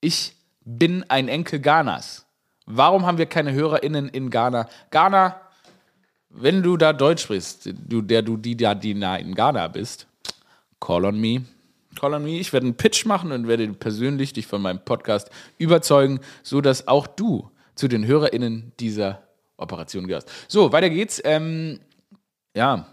Ich 0.00 0.34
bin 0.64 1.04
ein 1.08 1.28
Enkel 1.28 1.60
Ghanas. 1.60 2.26
Warum 2.66 3.06
haben 3.06 3.18
wir 3.18 3.26
keine 3.26 3.52
HörerInnen 3.52 4.08
in 4.08 4.30
Ghana? 4.30 4.68
Ghana, 4.90 5.40
wenn 6.30 6.62
du 6.62 6.76
da 6.76 6.92
Deutsch 6.92 7.24
sprichst, 7.24 7.68
du, 7.88 8.02
der 8.02 8.22
du 8.22 8.36
die 8.36 8.56
da 8.56 8.74
die 8.74 8.92
in 8.92 9.34
Ghana 9.34 9.68
bist, 9.68 10.06
call 10.80 11.04
on 11.04 11.20
me. 11.20 11.42
Call 11.98 12.14
on 12.14 12.22
me. 12.22 12.38
Ich 12.38 12.52
werde 12.52 12.66
einen 12.66 12.76
Pitch 12.76 13.04
machen 13.04 13.32
und 13.32 13.48
werde 13.48 13.68
persönlich 13.72 14.32
dich 14.32 14.46
von 14.46 14.62
meinem 14.62 14.84
Podcast 14.84 15.28
überzeugen, 15.58 16.20
sodass 16.42 16.86
auch 16.86 17.06
du 17.06 17.50
zu 17.74 17.88
den 17.88 18.06
HörerInnen 18.06 18.72
dieser 18.78 19.22
Operation 19.56 20.06
gehörst. 20.06 20.30
So, 20.48 20.72
weiter 20.72 20.88
geht's. 20.88 21.20
Ähm, 21.24 21.80
ja. 22.54 22.86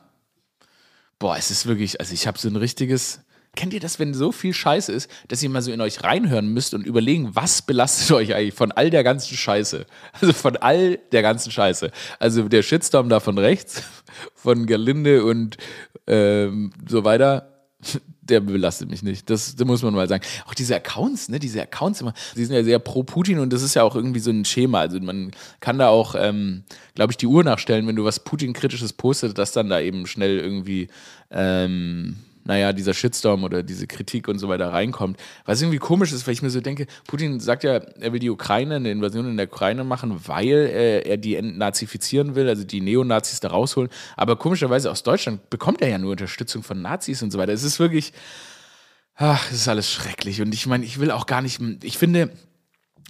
Boah, 1.19 1.37
es 1.37 1.51
ist 1.51 1.65
wirklich, 1.65 1.99
also 1.99 2.13
ich 2.13 2.27
habe 2.27 2.37
so 2.37 2.47
ein 2.47 2.55
richtiges 2.55 3.21
Kennt 3.57 3.73
ihr 3.73 3.79
das, 3.79 3.97
wenn 3.97 4.13
so 4.13 4.31
viel 4.31 4.53
Scheiße 4.53 4.91
ist, 4.91 5.09
dass 5.29 5.41
ihr 5.41 5.49
mal 5.49 5.63
so 5.63 5.71
in 5.71 5.81
euch 5.81 6.03
reinhören 6.03 6.53
müsst 6.53 6.75
und 6.75 6.85
überlegen, 6.85 7.35
was 7.35 7.63
belastet 7.63 8.11
euch 8.15 8.35
eigentlich 8.35 8.53
von 8.53 8.71
all 8.71 8.91
der 8.91 9.03
ganzen 9.03 9.35
Scheiße? 9.35 9.87
Also 10.13 10.31
von 10.31 10.57
all 10.57 10.99
der 11.11 11.23
ganzen 11.23 11.49
Scheiße. 11.51 11.89
Also 12.19 12.47
der 12.49 12.61
Shitstorm 12.61 13.09
da 13.09 13.19
von 13.19 13.39
rechts, 13.39 13.81
von 14.35 14.67
Gerlinde 14.67 15.25
und 15.25 15.57
ähm, 16.05 16.71
so 16.87 17.03
weiter, 17.03 17.51
der 18.21 18.41
belastet 18.41 18.91
mich 18.91 19.01
nicht. 19.01 19.27
Das, 19.27 19.55
das, 19.55 19.65
muss 19.65 19.81
man 19.81 19.95
mal 19.95 20.07
sagen. 20.07 20.23
Auch 20.45 20.53
diese 20.53 20.75
Accounts, 20.75 21.27
ne, 21.27 21.39
diese 21.39 21.59
Accounts 21.59 22.01
immer, 22.01 22.13
die 22.35 22.45
sind 22.45 22.55
ja 22.55 22.63
sehr 22.63 22.77
pro 22.77 23.01
Putin 23.01 23.39
und 23.39 23.51
das 23.51 23.63
ist 23.63 23.73
ja 23.73 23.81
auch 23.81 23.95
irgendwie 23.95 24.19
so 24.19 24.29
ein 24.29 24.45
Schema. 24.45 24.81
Also 24.81 24.99
man 24.99 25.31
kann 25.61 25.79
da 25.79 25.87
auch, 25.87 26.13
ähm, 26.15 26.63
glaube 26.93 27.11
ich, 27.11 27.17
die 27.17 27.25
Uhr 27.25 27.43
nachstellen, 27.43 27.87
wenn 27.87 27.95
du 27.95 28.03
was 28.03 28.19
Putin-kritisches 28.19 28.93
postet, 28.93 29.39
dass 29.39 29.51
dann 29.51 29.69
da 29.69 29.79
eben 29.79 30.05
schnell 30.05 30.37
irgendwie 30.37 30.89
ähm, 31.31 32.17
naja, 32.47 32.71
dieser 32.71 32.93
Shitstorm 32.93 33.43
oder 33.43 33.61
diese 33.61 33.87
Kritik 33.87 34.29
und 34.29 34.39
so 34.39 34.47
weiter 34.47 34.71
reinkommt. 34.71 35.19
Was 35.43 35.61
irgendwie 35.61 35.79
komisch 35.79 36.13
ist, 36.13 36.25
weil 36.25 36.33
ich 36.33 36.41
mir 36.41 36.49
so 36.49 36.61
denke, 36.61 36.87
Putin 37.05 37.41
sagt 37.41 37.65
ja, 37.65 37.73
er 37.73 38.13
will 38.13 38.21
die 38.21 38.29
Ukraine, 38.29 38.77
eine 38.77 38.89
Invasion 38.89 39.27
in 39.27 39.35
der 39.35 39.47
Ukraine 39.47 39.83
machen, 39.83 40.21
weil 40.27 40.47
äh, 40.47 41.01
er 41.01 41.17
die 41.17 41.35
entnazifizieren 41.35 42.35
will, 42.35 42.47
also 42.47 42.63
die 42.63 42.79
Neonazis 42.79 43.41
da 43.41 43.49
rausholen. 43.49 43.91
Aber 44.15 44.37
komischerweise 44.37 44.89
aus 44.89 45.03
Deutschland 45.03 45.49
bekommt 45.49 45.81
er 45.81 45.89
ja 45.89 45.97
nur 45.97 46.11
Unterstützung 46.11 46.63
von 46.63 46.81
Nazis 46.81 47.21
und 47.21 47.31
so 47.31 47.37
weiter. 47.37 47.51
Es 47.51 47.63
ist 47.63 47.79
wirklich, 47.79 48.13
ach, 49.15 49.51
es 49.51 49.57
ist 49.57 49.67
alles 49.67 49.91
schrecklich. 49.91 50.41
Und 50.41 50.53
ich 50.53 50.65
meine, 50.67 50.85
ich 50.85 51.01
will 51.01 51.11
auch 51.11 51.25
gar 51.25 51.41
nicht, 51.41 51.59
ich 51.83 51.97
finde, 51.97 52.31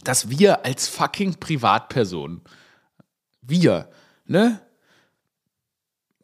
dass 0.03 0.31
wir 0.31 0.65
als 0.65 0.87
fucking 0.87 1.35
Privatperson, 1.35 2.41
wir, 3.43 3.87
ne? 4.25 4.61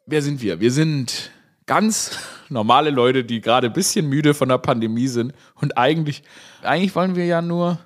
Wer 0.08 0.24
sind 0.24 0.42
wir? 0.42 0.60
Wir 0.60 0.72
sind 0.72 1.32
ganz 1.66 2.18
normale 2.50 2.90
Leute, 2.90 3.24
die 3.24 3.42
gerade 3.42 3.68
ein 3.68 3.74
bisschen 3.74 4.08
müde 4.08 4.34
von 4.34 4.50
der 4.50 4.58
Pandemie 4.58 5.08
sind. 5.08 5.34
Und 5.56 5.78
eigentlich, 5.78 6.24
eigentlich 6.62 6.96
wollen 6.96 7.16
wir 7.16 7.26
ja 7.26 7.42
nur 7.42 7.80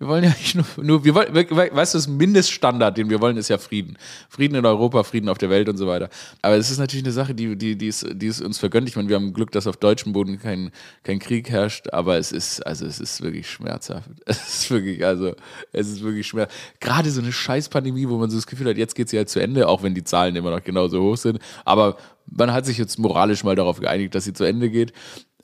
wir 0.00 0.08
wollen 0.08 0.24
ja 0.24 0.30
nicht 0.30 0.54
nur, 0.54 0.64
nur 0.82 1.04
wir 1.04 1.14
wollen, 1.14 1.34
weißt 1.34 1.92
du, 1.92 1.98
das 1.98 2.08
Mindeststandard, 2.08 2.96
den 2.96 3.10
wir 3.10 3.20
wollen, 3.20 3.36
ist 3.36 3.50
ja 3.50 3.58
Frieden. 3.58 3.98
Frieden 4.30 4.54
in 4.54 4.64
Europa, 4.64 5.02
Frieden 5.02 5.28
auf 5.28 5.36
der 5.36 5.50
Welt 5.50 5.68
und 5.68 5.76
so 5.76 5.86
weiter. 5.86 6.08
Aber 6.40 6.56
es 6.56 6.70
ist 6.70 6.78
natürlich 6.78 7.04
eine 7.04 7.12
Sache, 7.12 7.34
die, 7.34 7.54
die, 7.54 7.76
die, 7.76 7.88
ist, 7.88 8.06
die 8.10 8.26
ist 8.26 8.40
uns 8.40 8.58
vergönnt. 8.58 8.88
Ich 8.88 8.96
meine, 8.96 9.10
wir 9.10 9.16
haben 9.16 9.34
Glück, 9.34 9.50
dass 9.52 9.66
auf 9.66 9.76
deutschem 9.76 10.14
Boden 10.14 10.40
kein, 10.40 10.70
kein 11.02 11.18
Krieg 11.18 11.50
herrscht, 11.50 11.90
aber 11.92 12.16
es 12.16 12.32
ist, 12.32 12.66
also 12.66 12.86
es 12.86 12.98
ist 12.98 13.20
wirklich 13.20 13.48
schmerzhaft. 13.48 14.08
Es 14.24 14.62
ist 14.64 14.70
wirklich, 14.70 15.04
also, 15.04 15.34
es 15.72 15.88
ist 15.88 16.02
wirklich 16.02 16.26
schmerzhaft. 16.26 16.80
Gerade 16.80 17.10
so 17.10 17.20
eine 17.20 17.30
Scheißpandemie, 17.30 18.08
wo 18.08 18.16
man 18.16 18.30
so 18.30 18.38
das 18.38 18.46
Gefühl 18.46 18.70
hat, 18.70 18.78
jetzt 18.78 18.94
geht 18.94 19.10
sie 19.10 19.18
halt 19.18 19.28
zu 19.28 19.38
Ende, 19.38 19.68
auch 19.68 19.82
wenn 19.82 19.94
die 19.94 20.04
Zahlen 20.04 20.34
immer 20.34 20.50
noch 20.50 20.64
genauso 20.64 21.02
hoch 21.02 21.18
sind. 21.18 21.40
Aber 21.66 21.98
man 22.26 22.52
hat 22.52 22.64
sich 22.64 22.78
jetzt 22.78 22.98
moralisch 22.98 23.44
mal 23.44 23.54
darauf 23.54 23.80
geeinigt, 23.80 24.14
dass 24.14 24.24
sie 24.24 24.32
zu 24.32 24.44
Ende 24.44 24.70
geht. 24.70 24.94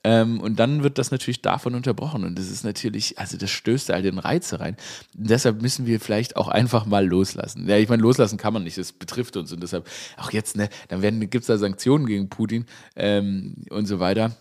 Ähm, 0.07 0.39
und 0.41 0.61
dann 0.61 0.85
wird 0.85 0.99
das 0.99 1.11
natürlich 1.11 1.43
davon 1.43 1.75
unterbrochen. 1.75 2.23
Und 2.23 2.39
das 2.39 2.49
ist 2.49 2.63
natürlich, 2.63 3.19
also 3.19 3.37
das 3.37 3.51
stößt 3.51 3.91
all 3.91 4.03
den 4.03 4.21
Reize 4.21 4.61
rein. 4.61 4.77
Und 5.19 5.31
deshalb 5.31 5.61
müssen 5.61 5.85
wir 5.85 5.99
vielleicht 5.99 6.37
auch 6.37 6.47
einfach 6.47 6.87
mal 6.87 7.05
loslassen. 7.05 7.69
Ja, 7.69 7.77
ich 7.77 7.89
meine, 7.89 8.03
loslassen 8.03 8.39
kann 8.39 8.53
man 8.53 8.63
nicht, 8.63 8.79
das 8.79 8.93
betrifft 8.93 9.37
uns. 9.37 9.53
Und 9.53 9.65
deshalb, 9.65 9.89
auch 10.17 10.31
jetzt, 10.31 10.57
ne, 10.57 10.69
dann 10.87 11.01
gibt 11.29 11.43
es 11.43 11.47
da 11.49 11.59
Sanktionen 11.59 12.07
gegen 12.07 12.29
Putin 12.29 12.67
ähm, 12.95 13.57
und 13.71 13.87
so 13.87 13.99
weiter. 13.99 14.37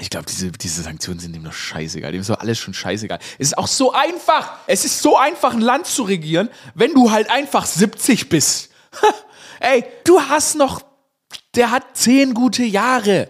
Ich 0.00 0.08
glaube, 0.08 0.24
diese, 0.24 0.52
diese 0.52 0.80
Sanktionen 0.80 1.20
sind 1.20 1.36
ihm 1.36 1.44
doch 1.44 1.52
scheißegal. 1.52 2.10
Dem 2.12 2.22
ist 2.22 2.30
doch 2.30 2.40
alles 2.40 2.58
schon 2.58 2.72
scheißegal. 2.72 3.18
Es 3.38 3.48
ist 3.48 3.58
auch 3.58 3.66
so 3.66 3.92
einfach. 3.92 4.56
Es 4.66 4.86
ist 4.86 5.02
so 5.02 5.18
einfach, 5.18 5.52
ein 5.52 5.60
Land 5.60 5.84
zu 5.84 6.04
regieren, 6.04 6.48
wenn 6.74 6.94
du 6.94 7.10
halt 7.10 7.30
einfach 7.30 7.66
70 7.66 8.30
bist. 8.30 8.70
Ey, 9.60 9.84
du 10.04 10.18
hast 10.18 10.54
noch, 10.54 10.80
der 11.54 11.72
hat 11.72 11.94
zehn 11.94 12.32
gute 12.32 12.64
Jahre. 12.64 13.28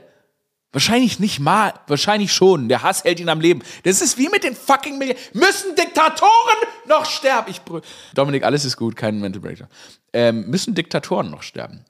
Wahrscheinlich 0.72 1.18
nicht 1.18 1.40
mal, 1.40 1.72
wahrscheinlich 1.86 2.32
schon. 2.32 2.68
Der 2.68 2.82
Hass 2.82 3.04
hält 3.04 3.20
ihn 3.20 3.30
am 3.30 3.40
Leben. 3.40 3.62
Das 3.84 4.02
ist 4.02 4.18
wie 4.18 4.28
mit 4.28 4.44
den 4.44 4.54
fucking 4.54 4.98
Millionen. 4.98 5.18
Müssen 5.32 5.74
Diktatoren 5.76 6.56
noch 6.86 7.06
sterben? 7.06 7.50
Ich 7.50 7.62
brüll. 7.62 7.80
Dominik, 8.14 8.44
alles 8.44 8.66
ist 8.66 8.76
gut, 8.76 8.94
kein 8.94 9.18
Mental 9.18 9.40
Breakdown. 9.40 9.68
Ähm, 10.12 10.48
müssen 10.48 10.74
Diktatoren 10.74 11.30
noch 11.30 11.42
sterben? 11.42 11.84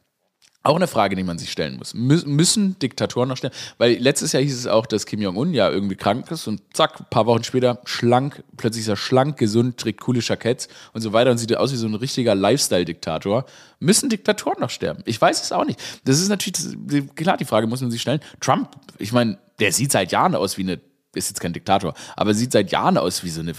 Auch 0.64 0.76
eine 0.76 0.88
Frage, 0.88 1.14
die 1.14 1.22
man 1.22 1.38
sich 1.38 1.52
stellen 1.52 1.76
muss. 1.76 1.94
Mü 1.94 2.20
müssen 2.26 2.78
Diktatoren 2.80 3.28
noch 3.28 3.36
sterben? 3.36 3.54
Weil 3.78 3.94
letztes 3.94 4.32
Jahr 4.32 4.42
hieß 4.42 4.58
es 4.58 4.66
auch, 4.66 4.86
dass 4.86 5.06
Kim 5.06 5.22
Jong-un 5.22 5.54
ja 5.54 5.70
irgendwie 5.70 5.94
krank 5.94 6.30
ist 6.32 6.48
und 6.48 6.60
zack, 6.74 6.98
ein 6.98 7.06
paar 7.10 7.26
Wochen 7.26 7.44
später 7.44 7.80
schlank, 7.84 8.42
plötzlich 8.56 8.82
ist 8.82 8.88
er 8.88 8.96
schlank, 8.96 9.36
gesund, 9.38 9.78
trägt 9.78 10.00
coole 10.00 10.20
Jacketts 10.20 10.68
und 10.92 11.00
so 11.00 11.12
weiter 11.12 11.30
und 11.30 11.38
sieht 11.38 11.56
aus 11.56 11.72
wie 11.72 11.76
so 11.76 11.86
ein 11.86 11.94
richtiger 11.94 12.34
Lifestyle-Diktator. 12.34 13.44
Müssen 13.78 14.10
Diktatoren 14.10 14.60
noch 14.60 14.70
sterben? 14.70 15.02
Ich 15.06 15.20
weiß 15.20 15.42
es 15.42 15.52
auch 15.52 15.64
nicht. 15.64 15.80
Das 16.04 16.18
ist 16.18 16.28
natürlich, 16.28 16.76
klar, 17.14 17.36
die 17.36 17.44
Frage 17.44 17.68
muss 17.68 17.80
man 17.80 17.92
sich 17.92 18.02
stellen. 18.02 18.20
Trump, 18.40 18.70
ich 18.98 19.12
meine, 19.12 19.38
der 19.60 19.72
sieht 19.72 19.92
seit 19.92 20.10
Jahren 20.10 20.34
aus 20.34 20.58
wie 20.58 20.62
eine 20.62 20.80
ist 21.14 21.30
jetzt 21.30 21.40
kein 21.40 21.54
Diktator, 21.54 21.94
aber 22.16 22.34
sieht 22.34 22.52
seit 22.52 22.70
Jahren 22.70 22.98
aus 22.98 23.24
wie 23.24 23.30
so 23.30 23.40
eine 23.40 23.54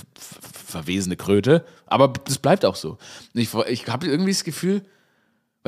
verwesene 0.67 1.17
Kröte. 1.17 1.65
Aber 1.87 2.13
das 2.25 2.37
bleibt 2.37 2.63
auch 2.63 2.75
so. 2.75 2.97
Ich, 3.33 3.53
ich 3.67 3.87
habe 3.87 4.07
irgendwie 4.07 4.31
das 4.31 4.43
Gefühl, 4.43 4.83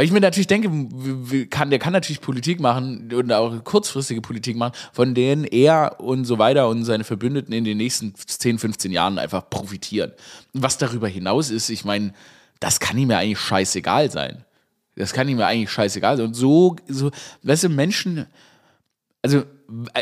weil 0.01 0.05
ich 0.07 0.11
mir 0.11 0.19
natürlich 0.19 0.47
denke, 0.47 1.47
kann, 1.51 1.69
der 1.69 1.77
kann 1.77 1.93
natürlich 1.93 2.21
Politik 2.21 2.59
machen 2.59 3.13
und 3.13 3.31
auch 3.31 3.63
kurzfristige 3.63 4.19
Politik 4.19 4.57
machen, 4.57 4.73
von 4.93 5.13
denen 5.13 5.43
er 5.43 5.99
und 5.99 6.25
so 6.25 6.39
weiter 6.39 6.69
und 6.69 6.85
seine 6.85 7.03
Verbündeten 7.03 7.53
in 7.53 7.65
den 7.65 7.77
nächsten 7.77 8.15
10, 8.15 8.57
15 8.57 8.91
Jahren 8.91 9.19
einfach 9.19 9.47
profitieren. 9.47 10.11
Was 10.53 10.79
darüber 10.79 11.07
hinaus 11.07 11.51
ist, 11.51 11.69
ich 11.69 11.85
meine, 11.85 12.15
das 12.59 12.79
kann 12.79 12.97
ihm 12.97 13.11
ja 13.11 13.19
eigentlich 13.19 13.37
scheißegal 13.41 14.09
sein. 14.09 14.43
Das 14.95 15.13
kann 15.13 15.29
ihm 15.29 15.37
ja 15.37 15.45
eigentlich 15.45 15.69
scheißegal 15.69 16.17
sein. 16.17 16.25
Und 16.25 16.33
so, 16.33 16.77
so 16.87 17.11
weißt 17.43 17.65
du, 17.65 17.69
Menschen, 17.69 18.25
also 19.21 19.43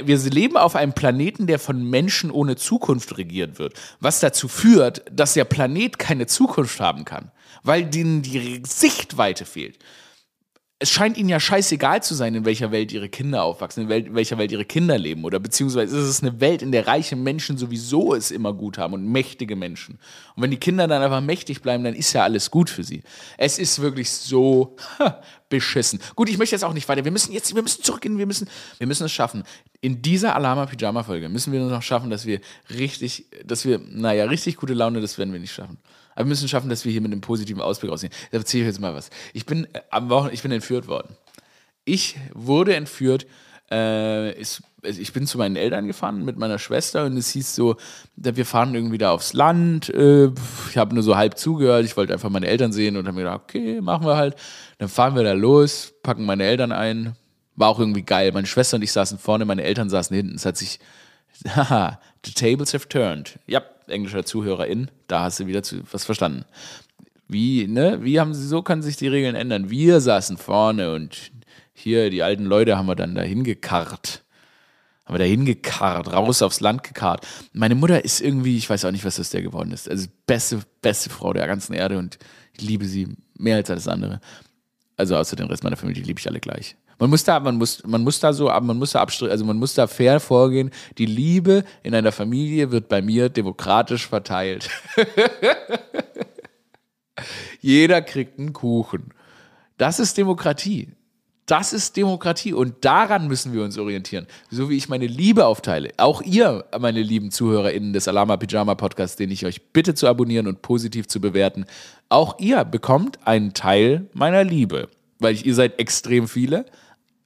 wir 0.04 0.18
leben 0.18 0.58
auf 0.58 0.76
einem 0.76 0.94
Planeten, 0.94 1.48
der 1.48 1.60
von 1.60 1.84
Menschen 1.84 2.32
ohne 2.32 2.56
Zukunft 2.56 3.18
regiert 3.18 3.60
wird, 3.60 3.74
was 4.00 4.20
dazu 4.20 4.48
führt, 4.48 5.04
dass 5.12 5.34
der 5.34 5.46
Planet 5.46 6.00
keine 6.00 6.28
Zukunft 6.28 6.80
haben 6.80 7.06
kann, 7.06 7.32
weil 7.64 7.86
denen 7.86 8.22
die 8.22 8.62
Sichtweite 8.66 9.46
fehlt 9.46 9.78
es 10.82 10.90
scheint 10.90 11.18
ihnen 11.18 11.28
ja 11.28 11.42
scheißegal 11.42 12.02
zu 12.02 12.16
sein, 12.16 12.36
in 12.36 12.46
welcher 12.46 12.72
Welt 12.72 12.94
ihre 12.94 13.10
Kinder 13.10 13.44
aufwachsen, 13.44 13.92
in, 13.92 14.16
welcher 14.16 14.38
Welt 14.38 14.54
ihre 14.54 14.64
Kinder 14.64 14.98
leben. 14.98 15.26
Oder 15.26 15.38
beziehungsweise 15.38 15.98
ist 15.98 16.06
es 16.06 16.24
eine 16.24 16.40
Welt, 16.40 16.62
in 16.62 16.72
der 16.72 16.88
reiche 16.88 17.18
Menschen 17.18 17.58
sowieso 17.58 18.16
es 18.16 18.32
immer 18.32 18.54
gut 18.54 18.78
haben 18.78 18.94
und 18.94 19.06
mächtige 19.06 19.58
Menschen. 19.58 20.00
Und 20.38 20.44
wenn 20.44 20.52
die 20.52 20.58
Kinder 20.58 20.88
dann 20.88 21.02
einfach 21.02 21.20
mächtig 21.20 21.62
bleiben, 21.62 21.84
dann 21.84 21.96
ist 21.96 22.14
ja 22.14 22.24
alles 22.24 22.50
gut 22.50 22.70
für 22.70 22.86
sie. 22.86 23.04
Es 23.38 23.60
ist 23.60 23.80
wirklich 23.82 24.10
so 24.10 24.78
beschissen. 25.50 26.00
Gut, 26.16 26.30
ich 26.30 26.38
möchte 26.38 26.56
jetzt 26.56 26.64
auch 26.64 26.74
nicht 26.74 26.88
weiter. 26.88 27.04
Wir 27.04 27.12
müssen 27.12 27.34
jetzt, 27.34 27.54
wir 27.54 27.62
müssen 27.62 27.84
zurückgehen, 27.84 28.18
wir 28.18 28.26
müssen, 28.26 28.48
wir 28.78 28.88
müssen 28.88 29.04
es 29.04 29.12
schaffen. 29.12 29.44
In 29.82 30.02
dieser 30.02 30.34
Alama-Pyjama-Folge 30.36 31.28
müssen 31.28 31.52
wir 31.52 31.60
noch 31.60 31.82
schaffen, 31.82 32.10
dass 32.10 32.26
wir 32.26 32.40
richtig, 32.70 33.26
dass 33.44 33.66
wir, 33.66 33.80
naja, 33.80 34.26
richtig 34.26 34.56
gute 34.56 34.76
Laune, 34.76 35.02
das 35.02 35.18
werden 35.18 35.34
wir 35.34 35.42
nicht 35.42 35.54
schaffen. 35.54 35.78
Aber 36.20 36.26
wir 36.26 36.32
müssen 36.32 36.50
schaffen, 36.50 36.70
dass 36.70 36.84
wir 36.84 36.92
hier 36.92 37.00
mit 37.00 37.14
einem 37.14 37.22
positiven 37.22 37.62
Ausblick 37.62 37.90
rausgehen. 37.90 38.12
Da 38.32 38.40
erzähle 38.40 38.64
ich 38.64 38.68
jetzt 38.68 38.82
mal 38.82 38.94
was. 38.94 39.10
Ich 39.32 39.46
bin 39.46 39.64
äh, 39.74 39.80
am 39.90 40.10
Wochenende, 40.10 40.34
ich 40.34 40.42
bin 40.42 40.52
entführt 40.52 40.90
worden. 40.90 41.16
Ich 41.86 42.18
wurde 42.34 42.76
entführt. 42.76 43.26
Äh, 43.72 43.76
also 44.36 44.62
ich 44.84 45.14
bin 45.14 45.26
zu 45.26 45.38
meinen 45.38 45.56
Eltern 45.56 45.88
gefahren 45.88 46.26
mit 46.26 46.38
meiner 46.38 46.60
Schwester 46.60 47.06
und 47.06 47.16
es 47.16 47.30
hieß 47.30 47.56
so, 47.56 47.78
wir 48.18 48.46
fahren 48.46 48.76
irgendwie 48.76 48.98
da 48.98 49.12
aufs 49.12 49.32
Land. 49.32 49.88
Äh, 49.92 50.32
ich 50.70 50.78
habe 50.78 50.94
nur 50.94 51.04
so 51.04 51.16
halb 51.16 51.38
zugehört. 51.38 51.86
Ich 51.86 51.96
wollte 51.96 52.12
einfach 52.12 52.30
meine 52.30 52.48
Eltern 52.48 52.74
sehen 52.74 52.98
und 52.98 53.08
habe 53.08 53.16
mir 53.16 53.24
gedacht, 53.24 53.44
okay, 53.46 53.80
machen 53.80 54.06
wir 54.06 54.18
halt. 54.18 54.36
Dann 54.78 54.90
fahren 54.90 55.16
wir 55.16 55.24
da 55.24 55.32
los, 55.32 55.94
packen 56.04 56.26
meine 56.26 56.44
Eltern 56.44 56.74
ein. 56.74 57.16
War 57.56 57.70
auch 57.70 57.80
irgendwie 57.80 58.04
geil. 58.04 58.34
Meine 58.34 58.48
Schwester 58.48 58.76
und 58.76 58.84
ich 58.84 58.92
saßen 58.92 59.20
vorne, 59.20 59.46
meine 59.46 59.64
Eltern 59.64 59.90
saßen 59.90 60.14
hinten. 60.14 60.36
Es 60.36 60.46
hat 60.46 60.58
sich, 60.58 60.80
haha, 61.48 61.98
the 62.26 62.32
tables 62.32 62.74
have 62.74 62.88
turned. 62.88 63.40
Ja, 63.48 63.62
englischer 63.88 64.26
Zuhörerin, 64.26 64.90
da 65.08 65.24
hast 65.24 65.40
du 65.40 65.48
wieder 65.48 65.64
zu, 65.64 65.82
was 65.92 66.06
verstanden. 66.06 66.46
Wie, 67.28 67.68
ne, 67.68 68.00
wie 68.04 68.20
haben 68.20 68.34
sie, 68.34 68.48
so 68.48 68.62
können 68.62 68.82
sich 68.82 68.98
die 68.98 69.08
Regeln 69.08 69.36
ändern. 69.36 69.70
Wir 69.70 70.02
saßen 70.02 70.38
vorne 70.38 70.94
und 70.94 71.32
hier, 71.74 72.10
die 72.10 72.24
alten 72.24 72.46
Leute 72.46 72.78
haben 72.78 72.88
wir 72.88 72.96
dann 72.96 73.16
dahin 73.16 73.44
gekarrt. 73.44 74.24
Haben 75.06 75.16
wir 75.16 75.20
dahin 75.20 75.46
gekarrt, 75.46 76.12
raus 76.12 76.42
aufs 76.42 76.60
Land 76.60 76.84
gekarrt. 76.84 77.26
Meine 77.54 77.76
Mutter 77.76 78.04
ist 78.04 78.22
irgendwie, 78.22 78.58
ich 78.58 78.70
weiß 78.70 78.86
auch 78.86 78.92
nicht, 78.92 79.06
was 79.06 79.20
aus 79.20 79.30
der 79.30 79.42
geworden 79.42 79.72
ist. 79.72 79.90
Also 79.90 80.08
beste, 80.28 80.60
beste 80.82 81.10
Frau 81.10 81.34
der 81.34 81.48
ganzen 81.48 81.74
Erde 81.74 81.98
und 81.98 82.20
ich 82.54 82.62
liebe 82.62 82.86
sie 82.86 83.16
mehr 83.38 83.56
als 83.56 83.70
alles 83.70 83.88
andere. 83.88 84.20
Also 85.00 85.16
außer 85.16 85.38
den 85.38 85.48
Rest 85.48 85.64
meiner 85.64 85.78
Familie 85.78 86.04
liebe 86.04 86.20
ich 86.20 86.28
alle 86.28 86.42
gleich. 86.42 86.76
Man 87.00 87.10
muss 87.10 87.24
da, 87.24 87.40
man 87.40 87.56
muss, 87.56 87.82
man 87.88 88.04
muss 88.04 88.20
da 88.20 88.34
so, 88.34 88.48
man 88.48 88.78
muss 88.78 88.92
da 88.92 89.00
abstrich, 89.00 89.32
also 89.32 89.46
man 89.46 89.56
muss 89.56 89.74
da 89.74 89.88
fair 89.88 90.20
vorgehen. 90.20 90.72
Die 90.98 91.06
Liebe 91.06 91.64
in 91.84 91.96
einer 91.96 92.12
Familie 92.12 92.72
wird 92.72 92.90
bei 92.90 93.02
mir 93.02 93.30
demokratisch 93.30 94.08
verteilt. 94.08 94.70
Jeder 97.62 98.02
kriegt 98.02 98.40
einen 98.40 98.52
Kuchen. 98.52 99.14
Das 99.78 100.02
ist 100.02 100.18
Demokratie. 100.18 100.90
Das 101.50 101.74
ist 101.74 101.98
Demokratie 101.98 102.54
und 102.54 102.86
daran 102.86 103.28
müssen 103.28 103.54
wir 103.54 103.64
uns 103.64 103.76
orientieren. 103.80 104.28
So 104.52 104.70
wie 104.70 104.78
ich 104.78 104.88
meine 104.88 105.08
Liebe 105.08 105.48
aufteile. 105.48 105.90
Auch 105.98 106.22
ihr, 106.22 106.64
meine 106.80 107.02
lieben 107.02 107.32
ZuhörerInnen 107.32 107.92
des 107.92 108.08
Alama 108.08 108.38
Pyjama 108.38 108.76
Podcasts, 108.76 109.16
den 109.16 109.32
ich 109.32 109.48
euch 109.48 109.72
bitte 109.74 109.96
zu 109.96 110.08
abonnieren 110.08 110.46
und 110.46 110.62
positiv 110.62 111.08
zu 111.08 111.20
bewerten. 111.20 111.66
Auch 112.08 112.38
ihr 112.38 112.64
bekommt 112.66 113.18
einen 113.26 113.56
Teil 113.56 114.08
meiner 114.14 114.44
Liebe. 114.44 114.90
Weil 115.18 115.44
ihr 115.44 115.56
seid 115.56 115.80
extrem 115.80 116.28
viele 116.28 116.66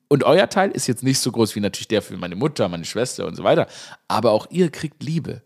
und 0.07 0.23
euer 0.23 0.47
Teil 0.47 0.71
ist 0.71 0.87
jetzt 0.87 1.03
nicht 1.03 1.19
so 1.19 1.29
groß 1.29 1.53
wie 1.57 1.59
natürlich 1.59 1.89
der 1.89 2.01
für 2.01 2.15
meine 2.15 2.37
Mutter, 2.37 2.69
meine 2.69 2.85
Schwester 2.85 3.27
und 3.27 3.35
so 3.35 3.43
weiter. 3.43 3.67
Aber 4.07 4.31
auch 4.31 4.47
ihr 4.49 4.69
kriegt 4.69 5.03
Liebe. 5.03 5.41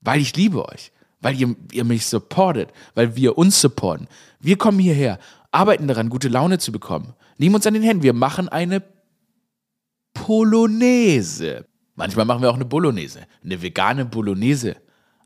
Weil 0.00 0.20
ich 0.20 0.34
liebe 0.34 0.66
euch. 0.66 0.90
Weil 1.20 1.38
ihr, 1.38 1.54
ihr 1.70 1.84
mich 1.84 2.06
supportet. 2.06 2.70
Weil 2.94 3.14
wir 3.14 3.36
uns 3.36 3.60
supporten. 3.60 4.08
Wir 4.40 4.56
kommen 4.56 4.78
hierher, 4.78 5.18
arbeiten 5.50 5.86
daran, 5.86 6.08
gute 6.08 6.28
Laune 6.28 6.56
zu 6.56 6.72
bekommen. 6.72 7.12
Nehmen 7.40 7.54
uns 7.54 7.66
an 7.66 7.72
den 7.72 7.82
Händen. 7.82 8.02
Wir 8.02 8.12
machen 8.12 8.50
eine 8.50 8.82
Polonaise. 10.12 11.64
Manchmal 11.94 12.26
machen 12.26 12.42
wir 12.42 12.50
auch 12.50 12.56
eine 12.56 12.66
Bolognese. 12.66 13.26
Eine 13.42 13.62
vegane 13.62 14.04
Bolognese. 14.04 14.76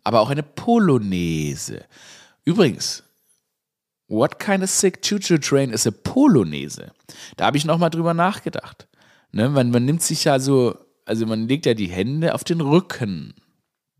Aber 0.04 0.20
auch 0.20 0.30
eine 0.30 0.44
Polonaise. 0.44 1.84
Übrigens, 2.44 3.02
What 4.06 4.38
kind 4.38 4.62
of 4.62 4.70
sick 4.70 5.02
choo-choo 5.02 5.38
train 5.38 5.70
is 5.70 5.88
a 5.88 5.90
Polonaise? 5.90 6.92
Da 7.36 7.46
habe 7.46 7.56
ich 7.56 7.64
nochmal 7.64 7.90
drüber 7.90 8.14
nachgedacht. 8.14 8.86
Ne, 9.32 9.48
man, 9.48 9.70
man 9.70 9.84
nimmt 9.84 10.02
sich 10.02 10.22
ja 10.22 10.38
so, 10.38 10.76
also 11.06 11.26
man 11.26 11.48
legt 11.48 11.66
ja 11.66 11.74
die 11.74 11.88
Hände 11.88 12.34
auf 12.34 12.44
den 12.44 12.60
Rücken 12.60 13.34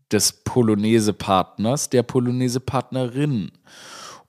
des 0.09 0.31
Polonaise-Partners, 0.43 1.89
der 1.89 2.03
Polonaise-Partnerin. 2.03 3.51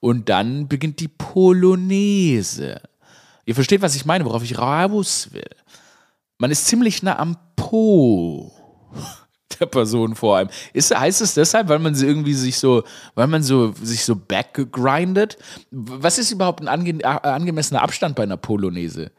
Und 0.00 0.28
dann 0.28 0.66
beginnt 0.66 0.98
die 0.98 1.08
Polonaise. 1.08 2.80
Ihr 3.46 3.54
versteht, 3.54 3.80
was 3.80 3.94
ich 3.94 4.04
meine, 4.04 4.24
worauf 4.24 4.42
ich 4.42 4.58
raus 4.58 5.28
will. 5.30 5.48
Man 6.38 6.50
ist 6.50 6.66
ziemlich 6.66 7.02
nah 7.02 7.18
am 7.18 7.36
Po 7.54 8.52
der 9.60 9.66
Person 9.66 10.16
vor 10.16 10.36
einem. 10.36 10.50
Ist, 10.72 10.96
heißt 10.96 11.22
es 11.22 11.34
deshalb, 11.34 11.68
weil 11.68 11.78
man 11.78 11.94
sie 11.94 12.06
irgendwie 12.06 12.34
sich 12.34 12.58
so, 12.58 12.82
weil 13.14 13.28
man 13.28 13.42
so 13.42 13.72
sich 13.72 14.04
so 14.04 14.16
backgrindet? 14.16 15.38
Was 15.70 16.18
ist 16.18 16.32
überhaupt 16.32 16.60
ein 16.60 16.68
ange, 16.68 17.04
angemessener 17.04 17.82
Abstand 17.82 18.16
bei 18.16 18.24
einer 18.24 18.36
Polonaise? 18.36 19.12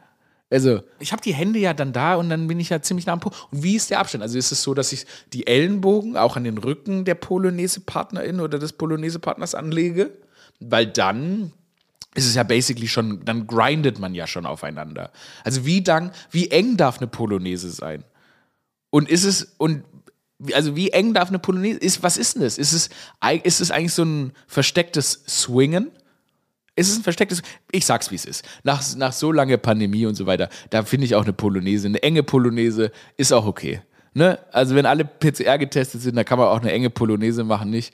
Also, 0.50 0.82
ich 1.00 1.12
habe 1.12 1.22
die 1.22 1.34
Hände 1.34 1.60
ja 1.60 1.74
dann 1.74 1.92
da 1.92 2.16
und 2.16 2.30
dann 2.30 2.48
bin 2.48 2.60
ich 2.60 2.70
ja 2.70 2.82
ziemlich 2.82 3.06
nah 3.06 3.14
am 3.14 3.20
Po. 3.20 3.32
Und 3.52 3.64
wie 3.64 3.76
ist 3.76 3.90
der 3.90 4.00
Abstand? 4.00 4.24
Also 4.24 4.38
ist 4.38 4.52
es 4.52 4.62
so, 4.62 4.74
dass 4.74 4.94
ich 4.94 5.06
die 5.34 5.48
Ellenbogen 5.48 6.16
auch 6.16 6.38
an 6.38 6.44
den 6.44 6.58
Rücken 6.58 7.04
der 7.04 7.16
Polonaise-Partnerin 7.16 8.40
oder 8.40 8.60
des 8.60 8.74
Polonaise-Partners 8.74 9.56
anlege? 9.56 10.12
Weil 10.60 10.88
dann 10.88 11.52
ist 12.18 12.26
es 12.26 12.34
ja 12.34 12.42
basically 12.42 12.88
schon, 12.88 13.24
dann 13.26 13.46
grindet 13.46 14.00
man 14.00 14.16
ja 14.16 14.26
schon 14.26 14.48
aufeinander. 14.48 15.12
Also 15.44 15.66
wie 15.66 15.84
dann, 15.84 16.12
wie 16.32 16.50
eng 16.50 16.76
darf 16.76 16.98
eine 16.98 17.08
Polonaise 17.08 17.70
sein? 17.70 18.04
Und 18.90 19.08
ist 19.08 19.24
es, 19.24 19.56
und 19.58 19.84
also 20.54 20.76
wie 20.76 20.90
eng 20.90 21.14
darf 21.14 21.30
eine 21.30 21.38
Polonaise, 21.38 21.78
ist, 21.80 22.02
was 22.02 22.18
ist 22.18 22.36
denn 22.36 22.42
das? 22.42 22.58
Ist 22.58 22.74
es, 22.74 22.90
ist 23.44 23.62
es 23.62 23.70
eigentlich 23.70 23.94
so 23.94 24.04
ein 24.04 24.34
verstecktes 24.48 25.24
Swingen? 25.28 25.92
Ist 26.76 26.90
es 26.90 26.98
ein 26.98 27.04
verstecktes, 27.04 27.44
ich 27.72 27.86
sag's 27.86 28.10
wie 28.10 28.16
es 28.16 28.26
ist. 28.26 28.44
Nach, 28.64 28.84
nach 28.96 29.14
so 29.14 29.32
langer 29.32 29.58
Pandemie 29.58 30.08
und 30.08 30.16
so 30.16 30.26
weiter, 30.26 30.50
da 30.72 30.84
finde 30.84 31.06
ich 31.06 31.14
auch 31.14 31.24
eine 31.24 31.34
Polonaise, 31.34 31.88
eine 31.88 32.02
enge 32.02 32.24
Polonaise 32.24 32.92
ist 33.16 33.32
auch 33.32 33.46
okay. 33.46 33.82
Ne? 34.14 34.40
Also 34.52 34.74
wenn 34.74 34.88
alle 34.88 35.06
PCR 35.06 35.60
getestet 35.60 36.02
sind, 36.02 36.16
dann 36.16 36.26
kann 36.26 36.40
man 36.40 36.48
auch 36.48 36.62
eine 36.62 36.72
enge 36.72 36.90
Polonaise 36.90 37.44
machen, 37.44 37.70
nicht? 37.70 37.94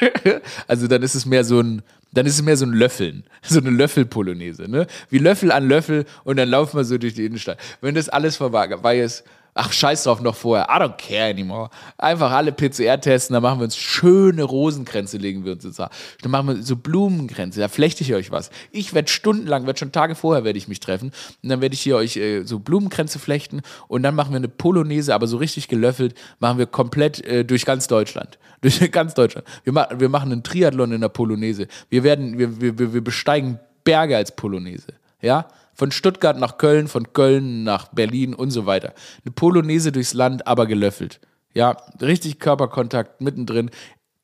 also 0.66 0.88
dann 0.88 1.02
ist 1.02 1.14
es 1.14 1.26
mehr 1.26 1.44
so 1.44 1.60
ein, 1.60 1.82
dann 2.12 2.26
ist 2.26 2.34
es 2.34 2.42
mehr 2.42 2.56
so 2.56 2.66
ein 2.66 2.72
Löffeln, 2.72 3.24
so 3.42 3.60
eine 3.60 3.70
Löffel-Polonaise, 3.70 4.68
ne? 4.68 4.86
Wie 5.10 5.18
Löffel 5.18 5.52
an 5.52 5.68
Löffel 5.68 6.04
und 6.24 6.36
dann 6.36 6.48
laufen 6.48 6.76
wir 6.76 6.84
so 6.84 6.98
durch 6.98 7.14
die 7.14 7.24
Innenstadt. 7.24 7.58
Wenn 7.80 7.94
das 7.94 8.08
alles 8.08 8.36
vorbei 8.36 8.98
ist, 8.98 9.24
Ach, 9.54 9.72
scheiß 9.72 10.04
drauf 10.04 10.20
noch 10.20 10.36
vorher. 10.36 10.68
I 10.68 10.80
don't 10.80 10.96
care 10.96 11.30
anymore. 11.30 11.70
Einfach 11.98 12.30
alle 12.30 12.52
PCR 12.52 13.00
testen, 13.00 13.34
dann 13.34 13.42
machen 13.42 13.58
wir 13.58 13.64
uns 13.64 13.76
schöne 13.76 14.44
Rosenkränze, 14.44 15.16
legen 15.16 15.44
wir 15.44 15.52
uns 15.52 15.64
jetzt 15.64 15.78
da. 15.78 15.90
Dann 16.22 16.30
machen 16.30 16.48
wir 16.48 16.62
so 16.62 16.76
Blumenkränze, 16.76 17.60
da 17.60 17.68
flechte 17.68 18.04
ich 18.04 18.14
euch 18.14 18.30
was. 18.30 18.50
Ich 18.70 18.94
werde 18.94 19.08
stundenlang, 19.08 19.66
werde 19.66 19.78
schon 19.78 19.92
Tage 19.92 20.14
vorher 20.14 20.44
werde 20.44 20.58
ich 20.58 20.68
mich 20.68 20.80
treffen 20.80 21.12
und 21.42 21.48
dann 21.48 21.60
werde 21.60 21.74
ich 21.74 21.80
hier 21.80 21.96
euch 21.96 22.16
äh, 22.16 22.44
so 22.44 22.60
Blumenkränze 22.60 23.18
flechten 23.18 23.62
und 23.88 24.02
dann 24.02 24.14
machen 24.14 24.32
wir 24.32 24.36
eine 24.36 24.48
Polonaise, 24.48 25.14
aber 25.14 25.26
so 25.26 25.36
richtig 25.36 25.68
gelöffelt, 25.68 26.14
machen 26.38 26.58
wir 26.58 26.66
komplett 26.66 27.24
äh, 27.24 27.44
durch 27.44 27.64
ganz 27.64 27.88
Deutschland. 27.88 28.38
Durch 28.62 28.90
ganz 28.90 29.14
Deutschland. 29.14 29.46
Wir, 29.64 29.72
ma 29.72 29.88
wir 29.96 30.10
machen 30.10 30.32
einen 30.32 30.42
Triathlon 30.42 30.92
in 30.92 31.00
der 31.00 31.08
Polonaise. 31.08 31.66
Wir 31.88 32.04
werden, 32.04 32.38
wir, 32.38 32.60
wir, 32.60 32.92
wir 32.92 33.00
besteigen 33.02 33.58
Berge 33.84 34.18
als 34.18 34.36
Polonaise. 34.36 34.99
Ja? 35.20 35.48
Von 35.74 35.92
Stuttgart 35.92 36.38
nach 36.38 36.58
Köln, 36.58 36.88
von 36.88 37.12
Köln 37.12 37.64
nach 37.64 37.88
Berlin 37.88 38.34
und 38.34 38.50
so 38.50 38.66
weiter. 38.66 38.92
Eine 39.24 39.32
Polonaise 39.32 39.92
durchs 39.92 40.14
Land, 40.14 40.46
aber 40.46 40.66
gelöffelt. 40.66 41.20
Ja, 41.54 41.76
richtig 42.00 42.38
Körperkontakt 42.38 43.20
mittendrin. 43.20 43.70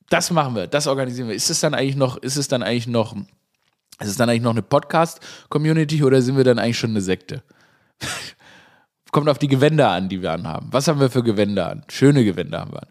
Das 0.08 0.30
machen 0.30 0.54
wir, 0.54 0.66
das 0.66 0.86
organisieren 0.86 1.28
wir. 1.28 1.34
Ist 1.34 1.50
es 1.50 1.60
dann 1.60 1.74
eigentlich 1.74 1.96
noch, 1.96 2.16
ist 2.18 2.36
es 2.36 2.48
dann 2.48 2.62
eigentlich 2.62 2.86
noch, 2.86 3.16
ist 4.00 4.08
es 4.08 4.16
dann 4.16 4.28
eigentlich 4.28 4.42
noch 4.42 4.52
eine 4.52 4.62
Podcast-Community 4.62 6.04
oder 6.04 6.22
sind 6.22 6.36
wir 6.36 6.44
dann 6.44 6.58
eigentlich 6.58 6.78
schon 6.78 6.90
eine 6.90 7.00
Sekte? 7.00 7.42
Kommt 9.10 9.28
auf 9.28 9.38
die 9.38 9.48
Gewänder 9.48 9.90
an, 9.90 10.08
die 10.08 10.20
wir 10.20 10.32
anhaben. 10.32 10.68
Was 10.70 10.88
haben 10.88 11.00
wir 11.00 11.10
für 11.10 11.22
Gewänder 11.22 11.70
an? 11.70 11.84
Schöne 11.88 12.24
Gewänder 12.24 12.60
haben 12.60 12.72
wir 12.72 12.82
an. 12.82 12.88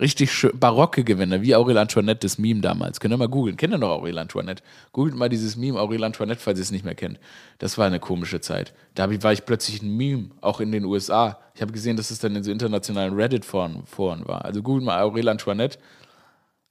Richtig 0.00 0.32
schön, 0.32 0.58
barocke 0.58 1.04
Gewänder, 1.04 1.42
wie 1.42 1.54
Aurel 1.54 1.76
Antoinette, 1.76 2.20
das 2.20 2.38
Meme 2.38 2.62
damals. 2.62 3.00
Könnt 3.00 3.12
ihr 3.12 3.18
mal 3.18 3.28
googeln. 3.28 3.58
Kennt 3.58 3.74
ihr 3.74 3.78
noch 3.78 3.90
Aurel 3.90 4.16
Antoinette? 4.16 4.62
Googelt 4.92 5.14
mal 5.14 5.28
dieses 5.28 5.56
Meme 5.56 5.78
Aurel 5.78 6.04
Antoinette, 6.04 6.40
falls 6.40 6.58
ihr 6.58 6.62
es 6.62 6.70
nicht 6.70 6.86
mehr 6.86 6.94
kennt. 6.94 7.20
Das 7.58 7.76
war 7.76 7.86
eine 7.86 8.00
komische 8.00 8.40
Zeit. 8.40 8.72
Da 8.94 9.10
war 9.22 9.32
ich 9.34 9.44
plötzlich 9.44 9.82
ein 9.82 9.94
Meme, 9.94 10.30
auch 10.40 10.60
in 10.60 10.72
den 10.72 10.86
USA. 10.86 11.38
Ich 11.54 11.60
habe 11.60 11.72
gesehen, 11.72 11.98
dass 11.98 12.10
es 12.10 12.18
dann 12.18 12.34
in 12.34 12.42
so 12.42 12.50
internationalen 12.50 13.12
Reddit-Foren 13.12 13.84
war. 14.26 14.42
Also 14.42 14.62
googelt 14.62 14.86
mal 14.86 15.02
Aurel 15.02 15.28
Antoinette. 15.28 15.78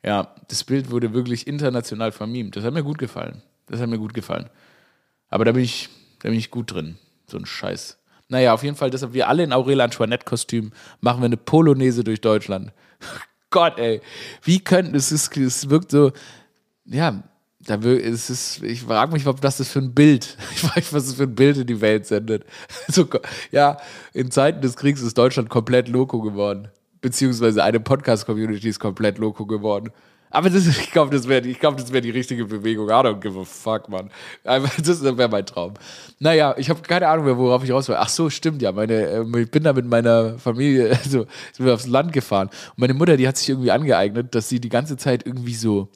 Ja, 0.04 0.34
das 0.48 0.64
Bild 0.64 0.90
wurde 0.90 1.14
wirklich 1.14 1.46
international 1.46 2.12
vermimt. 2.12 2.56
Das 2.56 2.64
hat 2.64 2.74
mir 2.74 2.84
gut 2.84 2.98
gefallen. 2.98 3.44
Das 3.68 3.80
hat 3.80 3.90
mir 3.90 4.00
gut 4.00 4.16
gefallen. 4.16 4.50
Aber 5.30 5.46
da 5.46 5.52
bin 5.52 5.64
ich, 5.64 5.90
da 6.24 6.30
bin 6.30 6.38
ich 6.40 6.50
gut 6.50 6.74
drin. 6.74 6.98
So 7.28 7.38
ein 7.38 7.46
Scheiß. 7.46 8.00
Naja, 8.28 8.54
auf 8.54 8.64
jeden 8.64 8.76
Fall, 8.76 8.90
deshalb 8.90 9.14
wir 9.14 9.28
alle 9.28 9.44
in 9.44 9.54
Aurel 9.54 9.82
Antoinette-Kostüm 9.82 10.72
machen 11.02 11.22
wir 11.22 11.26
eine 11.26 11.38
Polonaise 11.38 12.04
durch 12.04 12.22
Deutschland. 12.22 12.72
Gott, 13.50 13.80
ey. 13.80 14.02
Wie 14.44 14.60
könnten, 14.60 14.96
es 14.96 15.12
ist, 15.12 15.36
es 15.38 15.70
wirkt 15.70 15.92
so, 15.92 16.12
ja, 16.86 17.24
da 17.60 17.76
es 17.76 18.30
ist, 18.30 18.64
ich 18.64 18.84
frage 18.84 19.12
mich, 19.12 19.26
was 19.26 19.58
das 19.58 19.70
für 19.70 19.80
ein 19.80 19.94
Bild, 19.94 20.38
ich 20.52 20.60
frage 20.60 20.80
mich, 20.80 20.94
was 20.94 21.06
das 21.06 21.16
für 21.16 21.24
ein 21.24 21.36
Bild 21.36 21.58
in 21.58 21.68
die 21.68 21.82
Welt 21.82 22.06
sendet. 22.06 22.46
So, 22.88 23.08
ja, 23.52 23.78
in 24.14 24.32
Zeiten 24.32 24.62
des 24.62 24.76
Kriegs 24.76 25.02
ist 25.02 25.18
Deutschland 25.18 25.50
komplett 25.50 25.88
loco 25.88 26.22
geworden. 26.22 26.70
Beziehungsweise 27.02 27.64
eine 27.64 27.80
Podcast-Community 27.80 28.68
ist 28.68 28.80
komplett 28.80 29.20
loco 29.20 29.46
geworden. 29.46 29.92
Aber 30.32 30.50
das, 30.50 30.68
ich 30.68 30.92
glaube, 30.92 31.16
das 31.16 31.28
wäre 31.28 31.42
glaub, 31.54 31.78
wär 31.92 32.02
die 32.02 32.12
richtige 32.12 32.46
Bewegung. 32.46 32.90
I 32.90 32.92
don't 32.92 33.20
give 33.20 33.40
a 33.40 33.44
fuck, 33.44 33.90
Mann. 33.90 34.10
Das 34.84 35.04
wäre 35.04 35.28
mein 35.28 35.46
Traum. 35.46 35.74
Naja, 36.20 36.56
ich 36.58 36.70
habe 36.70 36.82
keine 36.82 37.08
Ahnung 37.08 37.26
mehr, 37.26 37.38
worauf 37.38 37.64
ich 37.64 37.72
raus 37.72 37.88
will. 37.88 37.96
Ach 37.98 38.10
so, 38.10 38.30
stimmt 38.30 38.62
ja. 38.62 38.72
Meine, 38.72 39.08
ähm, 39.08 39.36
ich 39.36 39.50
bin 39.50 39.64
da 39.64 39.74
mit 39.74 39.86
meiner 39.86 40.38
Familie, 40.38 40.90
also 41.04 41.26
sind 41.54 41.66
wir 41.66 41.74
aufs 41.74 41.88
Land 41.88 42.14
gefahren. 42.14 42.48
Und 42.48 42.78
meine 42.78 42.94
Mutter, 42.94 43.18
die 43.18 43.28
hat 43.28 43.38
sich 43.38 43.50
irgendwie 43.50 43.72
angeeignet, 43.72 44.36
dass 44.36 44.50
sie 44.50 44.60
die 44.60 44.70
ganze 44.70 44.98
Zeit 44.98 45.26
irgendwie 45.26 45.56
so. 45.56 45.90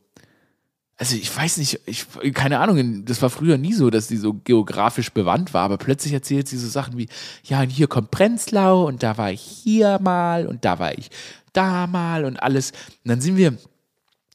Also 0.95 1.15
ich 1.15 1.35
weiß 1.35 1.57
nicht, 1.57 1.81
ich, 1.85 2.05
keine 2.33 2.59
Ahnung, 2.59 3.03
das 3.05 3.21
war 3.21 3.29
früher 3.29 3.57
nie 3.57 3.73
so, 3.73 3.89
dass 3.89 4.07
sie 4.07 4.17
so 4.17 4.33
geografisch 4.33 5.11
bewandt 5.11 5.53
war, 5.53 5.63
aber 5.63 5.77
plötzlich 5.77 6.13
erzählt 6.13 6.47
sie 6.47 6.57
so 6.57 6.67
Sachen 6.67 6.97
wie, 6.97 7.09
ja, 7.43 7.61
und 7.61 7.69
hier 7.69 7.87
kommt 7.87 8.11
Prenzlau 8.11 8.87
und 8.87 9.01
da 9.01 9.17
war 9.17 9.31
ich 9.31 9.41
hier 9.41 9.99
mal 9.99 10.45
und 10.47 10.63
da 10.63 10.77
war 10.77 10.97
ich 10.97 11.09
da 11.51 11.87
mal 11.87 12.25
und 12.25 12.41
alles. 12.41 12.71
Und 13.03 13.09
dann 13.09 13.21
sind 13.21 13.37
wir 13.37 13.57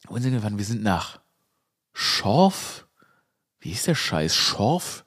wir 0.09 0.31
gefahren? 0.31 0.57
Wir 0.57 0.65
sind 0.65 0.83
nach 0.83 1.19
Schorf. 1.93 2.87
Wie 3.59 3.71
ist 3.71 3.87
der 3.87 3.95
Scheiß? 3.95 4.35
Schorf? 4.35 5.03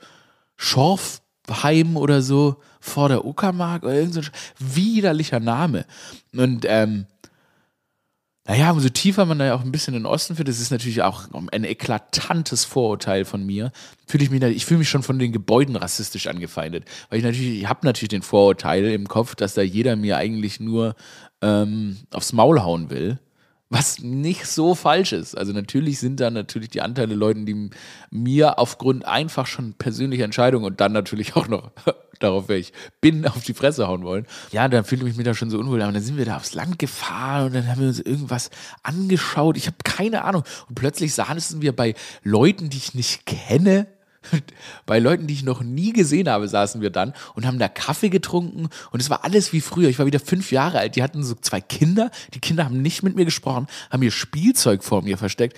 Schorfheim 0.57 1.97
oder 1.97 2.23
so 2.23 2.57
vor 2.81 3.09
der 3.09 3.25
Uckermark 3.25 3.83
oder 3.83 3.95
irgendein 3.95 4.23
so 4.23 4.31
widerlicher 4.59 5.41
Name. 5.41 5.87
Und 6.33 6.65
ähm, 6.69 7.07
naja, 8.45 8.73
umso 8.73 8.89
tiefer 8.89 9.25
man 9.25 9.39
da 9.39 9.47
ja 9.47 9.55
auch 9.55 9.63
ein 9.63 9.71
bisschen 9.71 9.95
in 9.95 10.03
den 10.03 10.07
Osten 10.07 10.35
führt, 10.35 10.49
das 10.49 10.61
ist 10.61 10.73
natürlich 10.73 11.03
auch 11.03 11.29
ein 11.53 11.65
eklatantes 11.65 12.65
Vorurteil 12.65 13.25
von 13.25 13.47
mir. 13.47 13.71
Fühle 14.07 14.25
ich 14.25 14.31
mich, 14.31 14.43
ich 14.43 14.67
fühle 14.67 14.79
mich 14.79 14.89
schon 14.89 15.05
von 15.05 15.19
den 15.19 15.33
Gebäuden 15.33 15.77
rassistisch 15.77 16.27
angefeindet, 16.27 16.85
weil 17.09 17.19
ich 17.19 17.25
natürlich, 17.25 17.61
ich 17.61 17.69
habe 17.69 17.87
natürlich 17.87 18.09
den 18.09 18.23
Vorurteil 18.23 18.85
im 18.87 19.07
Kopf, 19.07 19.37
dass 19.37 19.55
da 19.55 19.63
jeder 19.63 19.95
mir 19.95 20.17
eigentlich 20.17 20.59
nur 20.59 20.97
ähm, 21.41 21.99
aufs 22.11 22.33
Maul 22.33 22.63
hauen 22.63 22.91
will. 22.91 23.21
Was 23.73 24.01
nicht 24.01 24.45
so 24.45 24.75
falsch 24.75 25.13
ist. 25.13 25.35
Also 25.35 25.55
natürlich 25.55 25.99
sind 25.99 26.21
da 26.21 26.29
natürlich 26.29 26.69
die 26.69 26.83
Anteile 26.83 27.15
Leuten, 27.15 27.47
die 27.47 27.71
mir 28.11 28.59
aufgrund 28.59 29.07
einfach 29.07 29.47
schon 29.47 29.73
persönlicher 29.73 30.25
Entscheidungen 30.25 30.67
und 30.67 30.83
dann 30.83 30.93
natürlich 30.93 31.37
auch 31.37 31.49
noch 31.49 31.71
darauf, 32.21 32.49
wer 32.49 32.59
ich 32.59 32.75
bin, 33.01 33.27
auf 33.27 33.43
die 33.45 33.55
Fresse 33.55 33.89
hauen 33.89 34.05
wollen. 34.05 34.27
Ja, 34.51 34.69
dann 34.69 34.85
fühle 34.85 35.09
ich 35.09 35.17
mich 35.17 35.25
da 35.25 35.33
schon 35.33 35.49
so 35.49 35.59
unwohl. 35.59 35.81
Aber 35.81 35.91
dann 35.91 36.03
sind 36.03 36.19
wir 36.19 36.27
da 36.27 36.37
aufs 36.37 36.53
Land 36.53 36.79
gefahren 36.79 37.47
und 37.47 37.55
dann 37.55 37.67
haben 37.67 37.81
wir 37.81 37.89
uns 37.89 37.99
irgendwas 37.99 38.51
angeschaut. 38.83 39.57
Ich 39.57 39.69
habe 39.69 39.79
keine 39.85 40.25
Ahnung. 40.25 40.43
Und 40.69 40.75
plötzlich 40.75 41.15
saßen 41.15 41.63
wir 41.63 41.75
bei 41.75 41.95
Leuten, 42.23 42.69
die 42.69 42.77
ich 42.77 42.93
nicht 42.93 43.25
kenne 43.25 43.87
bei 44.87 44.99
Leuten, 44.99 45.27
die 45.27 45.35
ich 45.35 45.43
noch 45.43 45.63
nie 45.63 45.93
gesehen 45.93 46.29
habe, 46.29 46.49
saßen 46.49 46.81
wir 46.81 46.91
dann 46.91 47.13
und 47.35 47.47
haben 47.47 47.59
da 47.59 47.69
Kaffee 47.69 48.09
getrunken 48.09 48.69
und 48.91 49.01
es 49.01 49.11
war 49.11 49.25
alles 49.25 49.53
wie 49.53 49.61
früher. 49.61 49.89
Ich 49.89 49.99
war 49.99 50.07
wieder 50.07 50.21
fünf 50.21 50.53
Jahre 50.53 50.79
alt. 50.79 50.97
Die 50.97 51.03
hatten 51.03 51.23
so 51.23 51.35
zwei 51.35 51.61
Kinder. 51.61 52.11
Die 52.35 52.41
Kinder 52.41 52.65
haben 52.65 52.83
nicht 52.83 53.03
mit 53.03 53.17
mir 53.17 53.25
gesprochen, 53.25 53.67
haben 53.91 54.03
ihr 54.03 54.11
Spielzeug 54.11 54.85
vor 54.85 55.03
mir 55.03 55.19
versteckt. 55.19 55.57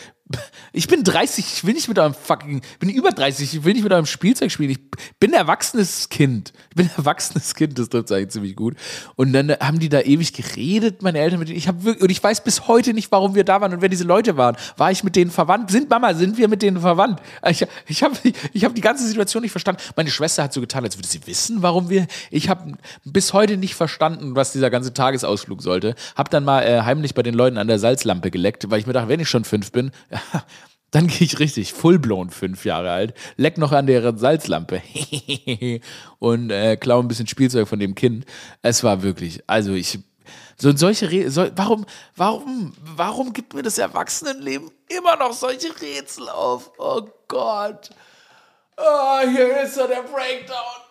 Ich 0.72 0.88
bin 0.88 1.04
30, 1.04 1.44
ich 1.52 1.64
will 1.64 1.74
nicht 1.74 1.87
mit 1.87 1.98
eurem 1.98 2.14
fucking, 2.14 2.62
ich 2.64 2.78
bin 2.78 2.88
über 2.88 3.10
30, 3.10 3.54
ich 3.54 3.64
will 3.64 3.74
nicht 3.74 3.82
mit 3.82 3.92
eurem 3.92 4.06
Spielzeug 4.06 4.50
spielen. 4.50 4.70
Ich 4.70 4.80
bin 5.20 5.34
erwachsenes 5.34 6.08
Kind. 6.08 6.52
Ich 6.70 6.76
bin 6.76 6.90
erwachsenes 6.96 7.54
Kind, 7.54 7.78
das 7.78 7.90
trifft 7.90 8.10
eigentlich 8.10 8.30
ziemlich 8.30 8.56
gut. 8.56 8.74
Und 9.16 9.34
dann 9.34 9.50
haben 9.50 9.78
die 9.78 9.90
da 9.90 10.00
ewig 10.00 10.32
geredet, 10.32 11.02
meine 11.02 11.18
Eltern 11.18 11.38
mit 11.38 11.48
denen. 11.48 11.58
Ich 11.58 11.68
habe 11.68 11.94
und 11.94 12.10
ich 12.10 12.22
weiß 12.22 12.42
bis 12.42 12.66
heute 12.66 12.94
nicht, 12.94 13.12
warum 13.12 13.34
wir 13.34 13.44
da 13.44 13.60
waren 13.60 13.74
und 13.74 13.82
wer 13.82 13.90
diese 13.90 14.04
Leute 14.04 14.37
waren. 14.38 14.56
War 14.78 14.90
ich 14.90 15.04
mit 15.04 15.14
denen 15.14 15.30
verwandt? 15.30 15.70
Sind 15.70 15.90
Mama, 15.90 16.14
sind 16.14 16.38
wir 16.38 16.48
mit 16.48 16.62
denen 16.62 16.80
verwandt? 16.80 17.20
Ich, 17.48 17.64
ich 17.87 18.02
habe 18.02 18.16
ich 18.52 18.64
hab 18.64 18.74
die 18.74 18.80
ganze 18.80 19.06
Situation 19.06 19.42
nicht 19.42 19.52
verstanden. 19.52 19.82
Meine 19.94 20.10
Schwester 20.10 20.42
hat 20.42 20.54
so 20.54 20.60
getan, 20.62 20.84
als 20.84 20.96
würde 20.96 21.06
sie 21.06 21.26
wissen, 21.26 21.62
warum 21.62 21.90
wir. 21.90 22.06
Ich 22.30 22.48
habe 22.48 22.72
bis 23.04 23.34
heute 23.34 23.58
nicht 23.58 23.74
verstanden, 23.74 24.34
was 24.34 24.52
dieser 24.52 24.70
ganze 24.70 24.94
Tagesausflug 24.94 25.62
sollte. 25.62 25.94
Hab 26.16 26.30
dann 26.30 26.44
mal 26.44 26.62
äh, 26.62 26.82
heimlich 26.82 27.14
bei 27.14 27.22
den 27.22 27.34
Leuten 27.34 27.58
an 27.58 27.68
der 27.68 27.78
Salzlampe 27.78 28.30
geleckt, 28.30 28.70
weil 28.70 28.80
ich 28.80 28.87
mir 28.87 28.94
dachte, 28.94 29.08
wenn 29.08 29.20
ich 29.20 29.28
schon 29.28 29.44
fünf 29.44 29.70
bin, 29.70 29.92
dann 30.90 31.08
gehe 31.08 31.26
ich 31.26 31.38
richtig 31.40 31.72
fullblown 31.72 32.30
fünf 32.30 32.64
Jahre 32.64 32.90
alt, 32.90 33.14
leck 33.37 33.58
noch 33.58 33.72
an 33.72 33.87
der 33.87 34.16
Salzlampe 34.16 34.80
und 36.20 36.50
äh, 36.50 36.76
klaue 36.76 37.02
ein 37.02 37.08
bisschen 37.08 37.26
Spielzeug 37.26 37.66
von 37.66 37.80
dem 37.80 37.94
Kind. 37.94 38.26
Es 38.62 38.84
war 38.84 39.02
wirklich, 39.02 39.42
also 39.48 39.72
ich, 39.72 39.98
so 40.56 40.74
solche 40.76 41.10
Re 41.10 41.30
so, 41.30 41.48
warum, 41.56 41.84
warum, 42.14 42.72
warum 42.78 43.32
gibt 43.32 43.54
mir 43.54 43.62
das 43.62 43.78
Erwachsenenleben 43.78 44.70
immer 44.88 45.16
noch 45.16 45.32
solche 45.32 45.68
Rätsel 45.80 46.28
auf? 46.28 46.70
Oh 46.78 47.02
Gott. 47.28 47.90
Oh, 48.76 49.20
hier 49.28 49.62
ist 49.62 49.74
so 49.74 49.87
der 49.87 50.02
Breakdown. 50.02 50.84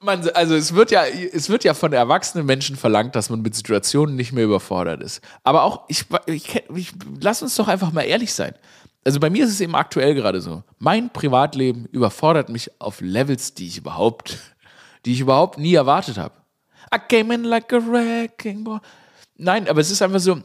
Man, 0.00 0.28
also 0.30 0.54
es 0.54 0.74
wird 0.74 0.92
ja, 0.92 1.04
es 1.04 1.48
wird 1.48 1.64
ja 1.64 1.74
von 1.74 1.92
erwachsenen 1.92 2.46
Menschen 2.46 2.76
verlangt, 2.76 3.16
dass 3.16 3.30
man 3.30 3.42
mit 3.42 3.56
Situationen 3.56 4.14
nicht 4.14 4.32
mehr 4.32 4.44
überfordert 4.44 5.02
ist. 5.02 5.20
Aber 5.42 5.64
auch, 5.64 5.84
ich, 5.88 6.04
ich, 6.26 6.62
ich 6.72 6.92
lass 7.20 7.42
uns 7.42 7.56
doch 7.56 7.66
einfach 7.66 7.92
mal 7.92 8.02
ehrlich 8.02 8.32
sein. 8.32 8.54
Also 9.04 9.18
bei 9.18 9.28
mir 9.28 9.44
ist 9.44 9.50
es 9.50 9.60
eben 9.60 9.74
aktuell 9.74 10.14
gerade 10.14 10.40
so. 10.40 10.62
Mein 10.78 11.10
Privatleben 11.10 11.86
überfordert 11.86 12.48
mich 12.48 12.70
auf 12.80 13.00
Levels, 13.00 13.54
die 13.54 13.66
ich 13.66 13.78
überhaupt, 13.78 14.38
die 15.04 15.14
ich 15.14 15.20
überhaupt 15.20 15.58
nie 15.58 15.74
erwartet 15.74 16.16
habe. 16.16 16.34
I 16.94 16.98
came 17.08 17.34
in 17.34 17.44
like 17.44 17.72
a 17.72 17.78
wrecking 17.78 18.62
ball. 18.62 18.80
Nein, 19.36 19.68
aber 19.68 19.80
es 19.80 19.90
ist 19.90 20.02
einfach 20.02 20.20
so, 20.20 20.38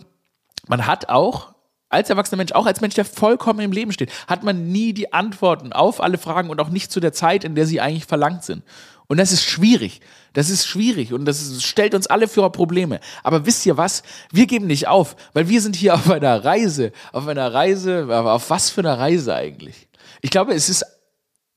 man 0.68 0.88
hat 0.88 1.10
auch 1.10 1.54
als 1.90 2.10
erwachsener 2.10 2.38
Mensch, 2.38 2.54
auch 2.54 2.66
als 2.66 2.82
Mensch, 2.82 2.96
der 2.96 3.06
vollkommen 3.06 3.60
im 3.60 3.72
Leben 3.72 3.92
steht, 3.92 4.12
hat 4.28 4.44
man 4.44 4.72
nie 4.72 4.94
die 4.94 5.14
Antworten 5.14 5.74
auf 5.74 6.02
alle 6.02 6.18
Fragen 6.18 6.50
und 6.50 6.60
auch 6.60 6.70
nicht 6.70 6.92
zu 6.92 7.00
der 7.00 7.14
Zeit, 7.14 7.44
in 7.44 7.54
der 7.54 7.68
sie 7.68 7.82
eigentlich 7.82 8.06
verlangt 8.06 8.44
sind. 8.44 8.64
Und 9.08 9.18
das 9.18 9.32
ist 9.32 9.44
schwierig. 9.44 10.02
Das 10.34 10.50
ist 10.50 10.66
schwierig 10.66 11.14
und 11.14 11.26
das 11.26 11.42
ist, 11.42 11.64
stellt 11.64 11.94
uns 11.94 12.08
alle 12.08 12.28
für 12.28 12.50
Probleme. 12.50 13.00
Aber 13.22 13.46
wisst 13.46 13.66
ihr 13.66 13.78
was? 13.78 14.02
Wir 14.32 14.48
geben 14.48 14.66
nicht 14.66 14.88
auf, 14.88 15.16
weil 15.34 15.48
wir 15.48 15.62
sind 15.62 15.76
hier 15.76 15.94
auf 15.94 16.10
einer 16.10 16.44
Reise. 16.44 16.92
Auf 17.12 17.28
einer 17.28 17.54
Reise, 17.54 18.08
auf 18.10 18.50
was 18.50 18.72
für 18.72 18.82
einer 18.82 18.98
Reise 18.98 19.36
eigentlich? 19.36 19.88
Ich 20.22 20.32
glaube, 20.32 20.54
es 20.54 20.70
ist, 20.70 20.86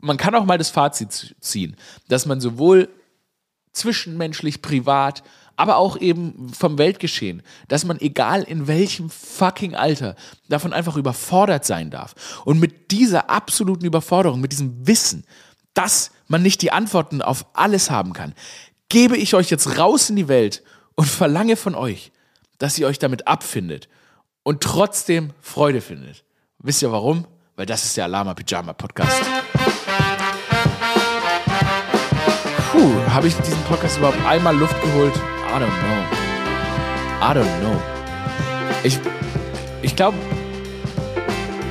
man 0.01 0.19
kann 0.19 0.35
auch 0.35 0.45
mal 0.45 0.59
das 0.59 0.71
Fazit 0.71 1.37
ziehen, 1.41 1.77
dass 2.09 2.27
man 2.27 2.41
sowohl 2.41 2.89
zwischenmenschlich, 3.73 4.61
privat, 4.61 5.23
aber 5.57 5.77
auch 5.77 5.97
eben 5.99 6.51
vom 6.53 6.77
Weltgeschehen, 6.77 7.43
dass 7.69 7.85
man 7.85 7.99
egal 8.01 8.43
in 8.43 8.67
welchem 8.67 9.09
fucking 9.09 9.75
Alter 9.75 10.17
davon 10.49 10.75
einfach 10.75 10.97
überfordert 10.97 11.65
sein 11.65 11.91
darf. 11.91 12.43
Und 12.45 12.61
mit 12.61 12.91
dieser 12.91 13.31
absoluten 13.31 13.87
Überforderung, 13.87 14.41
mit 14.41 14.53
diesem 14.53 14.87
Wissen, 14.87 15.25
dass 15.73 16.11
man 16.29 16.43
nicht 16.43 16.63
die 16.63 16.73
Antworten 16.73 17.23
auf 17.23 17.47
alles 17.55 17.91
haben 17.91 18.13
kann, 18.13 18.35
gebe 18.89 19.17
ich 19.17 19.35
euch 19.35 19.51
jetzt 19.51 19.79
raus 19.79 20.11
in 20.11 20.17
die 20.17 20.29
Welt 20.29 20.63
und 20.95 21.07
verlange 21.07 21.57
von 21.57 21.75
euch, 21.75 22.13
dass 22.59 22.79
ihr 22.79 22.87
euch 22.87 22.99
damit 22.99 23.27
abfindet 23.27 23.89
und 24.43 24.63
trotzdem 24.63 25.33
Freude 25.41 25.81
findet. 25.81 26.25
Wisst 26.59 26.83
ihr 26.83 26.93
warum? 26.93 27.27
Weil 27.57 27.67
das 27.67 27.85
ist 27.85 27.97
der 27.97 28.05
Alama 28.05 28.35
Pyjama 28.35 28.73
Podcast. 28.73 29.23
Puh, 32.71 32.93
habe 33.11 33.29
ich 33.29 33.35
diesen 33.37 33.63
Podcast 33.65 33.99
überhaupt 33.99 34.25
einmal 34.27 34.57
Luft 34.57 34.81
geholt? 34.83 35.15
I 35.49 35.59
don't 35.59 35.69
know. 35.69 36.27
I 37.21 37.33
don't 37.33 37.61
know. 37.61 37.83
Ich, 38.85 38.99
ich 39.83 39.97
glaube, 39.97 40.17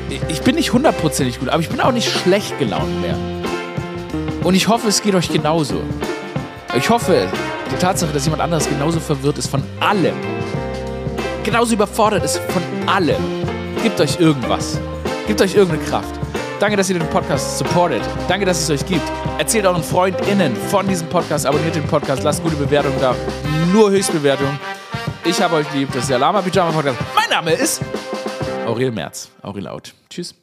ich, 0.10 0.22
ich 0.28 0.42
bin 0.42 0.56
nicht 0.56 0.74
hundertprozentig 0.74 1.40
gut, 1.40 1.50
aber 1.50 1.62
ich 1.62 1.70
bin 1.70 1.80
auch 1.80 1.92
nicht 1.92 2.10
schlecht 2.10 2.58
gelaunt 2.58 3.02
mehr. 3.02 3.18
Und 4.46 4.54
ich 4.54 4.68
hoffe, 4.68 4.90
es 4.90 5.02
geht 5.02 5.16
euch 5.16 5.28
genauso. 5.28 5.82
Ich 6.78 6.88
hoffe, 6.88 7.28
die 7.72 7.76
Tatsache, 7.78 8.14
dass 8.14 8.26
jemand 8.26 8.44
anderes 8.44 8.70
genauso 8.70 9.00
verwirrt 9.00 9.40
ist 9.40 9.48
von 9.48 9.64
allem, 9.80 10.14
genauso 11.44 11.74
überfordert 11.74 12.24
ist 12.24 12.38
von 12.50 12.62
allem, 12.88 13.24
gibt 13.82 14.00
euch 14.00 14.20
irgendwas. 14.20 14.80
Gibt 15.26 15.42
euch 15.42 15.56
irgendeine 15.56 15.84
Kraft. 15.90 16.20
Danke, 16.60 16.78
dass 16.78 16.88
ihr 16.92 17.00
den 17.00 17.10
Podcast 17.10 17.58
supportet. 17.58 18.04
Danke, 18.28 18.46
dass 18.46 18.62
es 18.62 18.70
euch 18.70 18.86
gibt. 18.86 19.02
Erzählt 19.40 19.66
euren 19.66 19.82
FreundInnen 19.82 20.56
von 20.56 20.88
diesem 20.88 21.10
Podcast, 21.10 21.48
abonniert 21.48 21.74
den 21.74 21.88
Podcast, 21.88 22.22
lasst 22.22 22.44
gute 22.44 22.56
Bewertungen 22.56 23.00
da. 23.02 23.16
Nur 23.74 23.90
Höchstbewertungen. 23.90 24.60
Ich 25.24 25.42
habe 25.42 25.56
euch 25.56 25.74
lieb. 25.74 25.90
Das 25.92 26.04
ist 26.04 26.12
der 26.12 26.20
Lama 26.20 26.44
Pyjama 26.44 26.72
Podcast. 26.72 27.00
Mein 27.16 27.32
Name 27.32 27.54
ist 27.54 27.82
Aurel 28.68 28.92
Merz. 28.92 29.32
Aurel 29.42 29.68
out. 29.68 29.96
Tschüss. 30.08 30.36